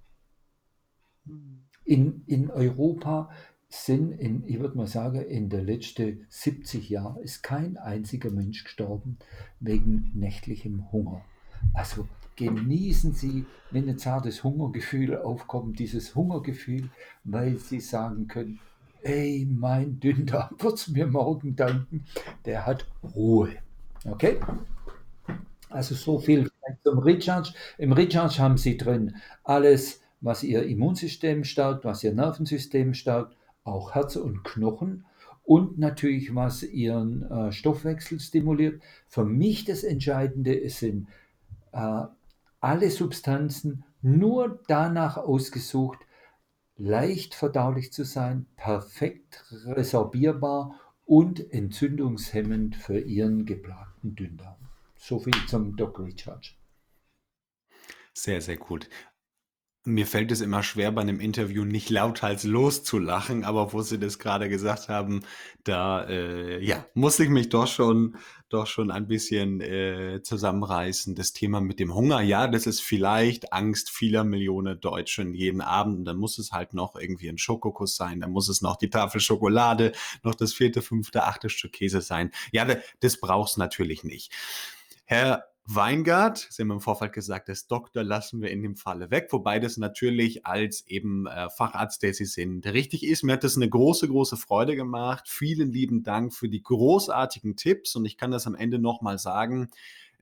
In, 1.85 2.23
in 2.27 2.51
Europa 2.51 3.31
sind, 3.69 4.13
in, 4.13 4.47
ich 4.47 4.61
würde 4.61 4.77
mal 4.77 4.87
sagen, 4.87 5.23
in 5.23 5.49
den 5.49 5.65
letzten 5.65 6.27
70 6.29 6.91
Jahren 6.91 7.23
ist 7.23 7.43
kein 7.43 7.77
einziger 7.79 8.31
Mensch 8.31 8.65
gestorben 8.65 9.19
wegen 9.61 10.11
nächtlichem 10.15 10.93
Hunger. 10.93 11.25
Also 11.73 12.07
genießen 12.37 13.15
Sie, 13.15 13.47
wenn 13.71 13.89
ein 13.89 13.99
zartes 13.99 14.45
Hungergefühl 14.45 15.17
aufkommt, 15.17 15.79
dieses 15.79 16.15
Hungergefühl, 16.15 16.91
weil 17.25 17.57
Sie 17.59 17.81
sagen 17.81 18.29
können, 18.29 18.61
ey, 19.03 19.47
mein 19.51 20.01
Dünndarm 20.01 20.55
wird 20.59 20.75
es 20.75 20.89
mir 20.89 21.07
morgen 21.07 21.57
danken, 21.57 22.05
der 22.45 22.67
hat 22.67 22.87
Ruhe. 23.15 23.57
Okay? 24.05 24.39
Also 25.71 25.95
so 25.95 26.19
viel 26.19 26.51
zum 26.85 26.99
Recharge. 26.99 27.55
Im 27.79 27.93
Recharge 27.93 28.39
haben 28.39 28.57
Sie 28.57 28.77
drin 28.77 29.17
alles, 29.45 30.01
was 30.21 30.43
Ihr 30.43 30.65
Immunsystem 30.65 31.45
stärkt, 31.45 31.85
was 31.85 32.05
Ihr 32.05 32.13
Nervensystem 32.13 32.95
stärkt, 32.95 33.37
auch 33.65 33.95
Herz 33.95 34.17
und 34.17 34.45
Knochen 34.45 35.05
und 35.45 35.79
natürlich 35.79 36.35
was 36.35 36.63
ihren 36.63 37.23
äh, 37.31 37.53
Stoffwechsel 37.53 38.21
stimuliert. 38.21 38.81
Für 39.09 39.25
mich 39.25 39.65
das 39.65 39.83
Entscheidende 39.83 40.69
sind 40.71 41.09
äh, 41.73 42.03
alle 42.61 42.91
Substanzen 42.91 43.85
nur 44.03 44.61
danach 44.69 45.17
ausgesucht, 45.17 45.99
leicht 46.77 47.35
verdaulich 47.35 47.93
zu 47.93 48.05
sein, 48.05 48.47
perfekt 48.57 49.45
resorbierbar 49.67 50.79
und 51.05 51.53
entzündungshemmend 51.53 52.77
für 52.77 52.99
Ihren 52.99 53.45
geplagten 53.45 53.92
Dünndarm. 54.03 54.59
So 54.97 55.19
viel 55.19 55.35
zum 55.47 55.77
Doc 55.77 55.99
Recharge. 55.99 56.55
Sehr, 58.15 58.41
sehr 58.41 58.57
gut. 58.57 58.89
Mir 59.85 60.07
fällt 60.07 60.31
es 60.31 60.41
immer 60.41 60.63
schwer, 60.63 60.93
bei 60.93 61.01
einem 61.01 61.19
Interview 61.19 61.65
nicht 61.65 61.91
lauthals 61.91 62.45
loszulachen, 62.45 63.45
aber 63.45 63.73
wo 63.73 63.83
Sie 63.83 63.99
das 63.99 64.21
gerade 64.21 64.49
gesagt 64.49 64.89
haben, 64.89 65.23
da, 65.65 66.05
äh, 66.05 66.65
ja, 66.65 66.87
muss 66.95 67.19
ich 67.19 67.29
mich 67.29 67.49
doch 67.49 67.67
schon 67.67 68.17
doch 68.53 68.67
schon 68.67 68.91
ein 68.91 69.09
bisschen, 69.09 69.61
äh, 69.61 70.21
zusammenreißen. 70.23 71.15
Das 71.15 71.33
Thema 71.33 71.61
mit 71.61 71.81
dem 71.81 71.95
Hunger, 71.95 72.21
ja, 72.21 72.47
das 72.47 72.67
ist 72.67 72.83
vielleicht 72.83 73.53
Angst 73.53 73.91
vieler 73.91 74.25
Millionen 74.25 74.81
Deutschen 74.81 75.35
jeden 75.35 75.61
Abend. 75.61 76.01
Und 76.01 76.05
dann 76.05 76.19
muss 76.19 76.39
es 76.39 76.53
halt 76.53 76.75
noch 76.75 76.97
irgendwie 76.97 77.29
ein 77.29 77.39
Schokokuss 77.39 77.97
sein, 77.97 78.21
dann 78.21 78.31
muss 78.31 78.49
es 78.49 78.61
noch 78.61 78.77
die 78.77 78.91
Tafel 78.91 79.21
Schokolade, 79.21 79.93
noch 80.23 80.35
das 80.35 80.53
vierte, 80.53 80.83
fünfte, 80.83 81.25
achte 81.25 81.49
Stück 81.49 81.73
Käse 81.73 82.03
sein. 82.03 82.31
Ja, 82.53 82.67
das 83.01 83.19
braucht's 83.19 83.57
natürlich 83.57 84.05
nicht. 84.05 84.33
Herr 85.05 85.52
Weingart, 85.65 86.49
Sie 86.51 86.63
haben 86.63 86.73
im 86.73 86.81
Vorfeld 86.81 87.13
gesagt, 87.13 87.49
das 87.49 87.69
Doktor 87.69 88.03
lassen 88.03 88.43
wir 88.43 88.51
in 88.51 88.63
dem 88.63 88.75
Falle 88.75 89.11
weg, 89.11 89.29
wobei 89.31 89.61
das 89.61 89.77
natürlich 89.77 90.45
als 90.45 90.85
eben 90.89 91.27
äh, 91.27 91.49
Facharzt, 91.51 92.03
der 92.03 92.15
Sie 92.15 92.25
sind, 92.25 92.67
richtig 92.67 93.07
ist. 93.07 93.23
Mir 93.23 93.35
hat 93.35 93.45
das 93.45 93.57
eine 93.57 93.69
große, 93.69 94.09
große 94.09 94.37
Freude 94.37 94.75
gemacht. 94.75 95.29
Vielen 95.29 95.71
lieben 95.71 96.03
Dank 96.03 96.35
für 96.35 96.49
die 96.49 96.63
großartigen 96.63 97.57
Tipps 97.57 97.95
und 97.95 98.05
ich 98.05 98.17
kann 98.17 98.33
das 98.33 98.47
am 98.49 98.57
Ende 98.57 98.81
nochmal 98.81 99.19
sagen. 99.19 99.71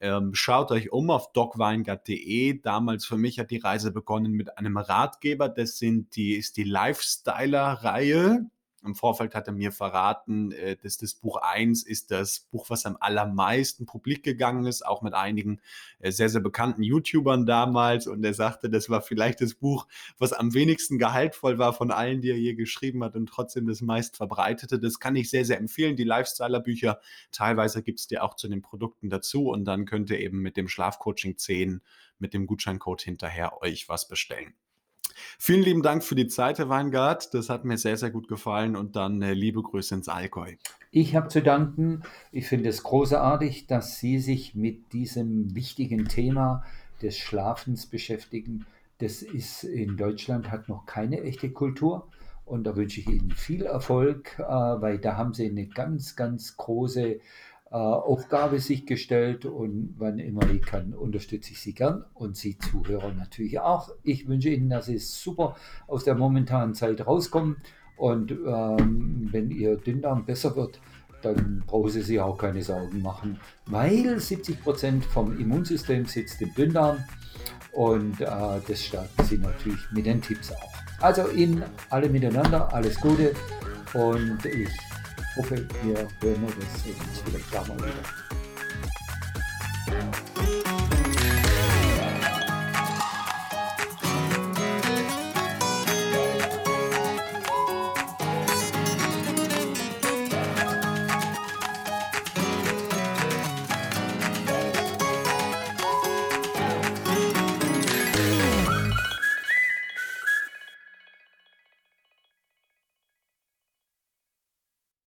Ähm, 0.03 0.35
schaut 0.35 0.73
euch 0.73 0.93
um 0.93 1.11
auf 1.11 1.33
docweingart.de. 1.33 2.61
Damals 2.61 3.07
für 3.07 3.19
mich 3.19 3.39
hat 3.39 3.51
die 3.51 3.59
Reise 3.59 3.93
begonnen 3.93 4.33
mit 4.33 4.59
einem 4.59 4.77
Ratgeber. 4.77 5.49
Das 5.49 5.79
sind 5.79 6.17
die, 6.17 6.37
ist 6.37 6.59
die 6.59 6.65
Lifestyler-Reihe. 6.65 8.47
Im 8.83 8.95
Vorfeld 8.95 9.35
hat 9.35 9.47
er 9.47 9.53
mir 9.53 9.73
verraten, 9.73 10.53
äh, 10.53 10.77
dass 10.77 10.97
das 10.97 11.15
Buch 11.15 11.37
1 11.37 11.83
ist 11.83 12.11
das 12.11 12.41
Buch, 12.41 12.71
was 12.71 12.87
am 12.87 12.97
allermeisten 12.99 13.87
publik 13.87 14.23
gegangen 14.23 14.67
ist, 14.67 14.87
auch 14.87 15.03
mit 15.03 15.15
einigen 15.15 15.61
äh, 15.99 16.11
sehr, 16.11 16.29
sehr 16.29 16.41
bekannten 16.41 16.83
YouTubern 16.83 17.47
damals. 17.47 18.07
Und 18.07 18.25
er 18.25 18.35
sagte, 18.35 18.71
das 18.71 18.89
war 18.89 19.03
vielleicht 19.03 19.41
das 19.41 19.55
Buch, 19.55 19.87
was 20.19 20.33
am 20.33 20.55
wenigsten 20.55 20.99
gehaltvoll 20.99 21.59
war 21.59 21.73
von 21.73 21.91
allen, 21.91 22.21
die 22.21 22.31
er 22.31 22.39
je 22.39 22.55
geschrieben 22.55 23.05
hat 23.05 23.17
und 23.17 23.27
trotzdem 23.27 23.67
das 23.67 23.83
meist 23.83 24.17
verbreitete. 24.17 24.79
Das 24.79 24.99
kann 24.99 25.17
ich 25.17 25.31
sehr, 25.31 25.45
sehr 25.45 25.59
empfehlen. 25.59 25.97
Die 25.97 26.05
Lifestyler-Bücher, 26.05 27.01
teilweise 27.33 27.83
gibt 27.83 28.01
es 28.01 28.07
die 28.07 28.19
auch 28.19 28.35
zu 28.35 28.49
den 28.49 28.63
Produkten 28.63 29.11
dazu. 29.11 29.49
Und 29.49 29.65
dann 29.65 29.85
könnt 29.85 30.11
ihr 30.11 30.21
eben 30.21 30.41
mit 30.41 30.57
dem 30.57 30.69
Schlafcoaching 30.69 31.37
10 31.37 31.83
mit 32.19 32.35
dem 32.35 32.47
Gutscheincode 32.47 33.03
hinterher 33.03 33.63
euch 33.63 33.89
was 33.89 34.09
bestellen. 34.09 34.55
Vielen 35.39 35.63
lieben 35.63 35.83
Dank 35.83 36.05
für 36.05 36.15
die 36.15 36.27
Zeit, 36.27 36.59
Herr 36.59 36.69
Weingart. 36.69 37.35
Das 37.35 37.49
hat 37.49 37.65
mir 37.65 37.79
sehr, 37.79 37.97
sehr 37.97 38.11
gut 38.11 38.29
gefallen 38.29 38.77
und 38.77 38.97
dann 38.97 39.23
äh, 39.23 39.33
liebe 39.33 39.63
Grüße 39.63 39.95
ins 39.95 40.09
Allgäu. 40.09 40.55
Ich 40.91 41.15
habe 41.15 41.29
zu 41.29 41.43
danken. 41.43 42.03
Ich 42.33 42.47
finde 42.47 42.69
es 42.69 42.83
großartig, 42.83 43.67
dass 43.67 43.99
Sie 43.99 44.19
sich 44.19 44.55
mit 44.55 44.93
diesem 44.93 45.55
wichtigen 45.55 46.07
Thema 46.07 46.65
des 47.03 47.17
Schlafens 47.17 47.87
beschäftigen. 47.87 48.67
Das 48.99 49.23
ist 49.23 49.65
in 49.65 49.97
Deutschland 49.97 50.51
hat 50.51 50.69
noch 50.69 50.87
keine 50.87 51.23
echte 51.23 51.51
Kultur. 51.51 52.09
Und 52.45 52.65
da 52.65 52.75
wünsche 52.75 53.01
ich 53.01 53.09
Ihnen 53.09 53.31
viel 53.31 53.63
Erfolg, 53.63 54.37
äh, 54.39 54.43
weil 54.43 54.99
da 54.99 55.17
haben 55.17 55.33
Sie 55.33 55.49
eine 55.49 55.67
ganz, 55.67 56.17
ganz 56.17 56.57
große 56.57 57.21
Aufgabe 57.77 58.59
sich 58.59 58.85
gestellt 58.85 59.47
und 59.47 59.95
wann 59.97 60.19
immer 60.19 60.49
ich 60.51 60.63
kann, 60.63 60.93
unterstütze 60.93 61.53
ich 61.53 61.61
Sie 61.61 61.73
gern 61.73 62.05
und 62.15 62.37
Sie 62.37 62.59
Zuhörer 62.59 63.13
natürlich 63.13 63.61
auch. 63.61 63.91
Ich 64.03 64.27
wünsche 64.27 64.49
Ihnen, 64.49 64.71
dass 64.71 64.87
Sie 64.87 64.99
super 64.99 65.55
aus 65.87 66.03
der 66.03 66.17
momentanen 66.17 66.75
Zeit 66.75 67.07
rauskommen 67.07 67.59
und 67.97 68.33
ähm, 68.33 69.29
wenn 69.31 69.53
Ihr 69.53 69.77
Dünndarm 69.77 70.25
besser 70.25 70.57
wird, 70.57 70.81
dann 71.23 71.63
brauchen 71.65 71.91
Sie 71.91 72.03
sich 72.03 72.19
auch 72.19 72.37
keine 72.37 72.63
Sorgen 72.63 73.03
machen, 73.03 73.39
weil 73.67 74.19
70 74.19 74.63
Prozent 74.63 75.05
vom 75.05 75.39
Immunsystem 75.39 76.07
sitzt 76.07 76.43
im 76.43 76.53
Dünndarm 76.55 76.99
und 77.73 78.21
äh, 78.21 78.27
das 78.67 78.85
stärken 78.85 79.25
Sie 79.25 79.39
natürlich 79.39 79.89
mit 79.93 80.07
den 80.07 80.21
Tipps 80.21 80.51
auch. 80.51 80.73
Also 81.01 81.31
Ihnen 81.31 81.63
alle 81.89 82.09
miteinander 82.09 82.73
alles 82.75 83.01
Gute 83.01 83.33
und 83.95 84.45
ich 84.45 84.69
hoffe, 85.41 85.67
wir 85.83 85.97
hören 85.97 86.45
uns 86.45 87.23
vielleicht 87.25 87.55
da 87.55 87.65
mal 87.65 87.79
wieder. 87.79 88.05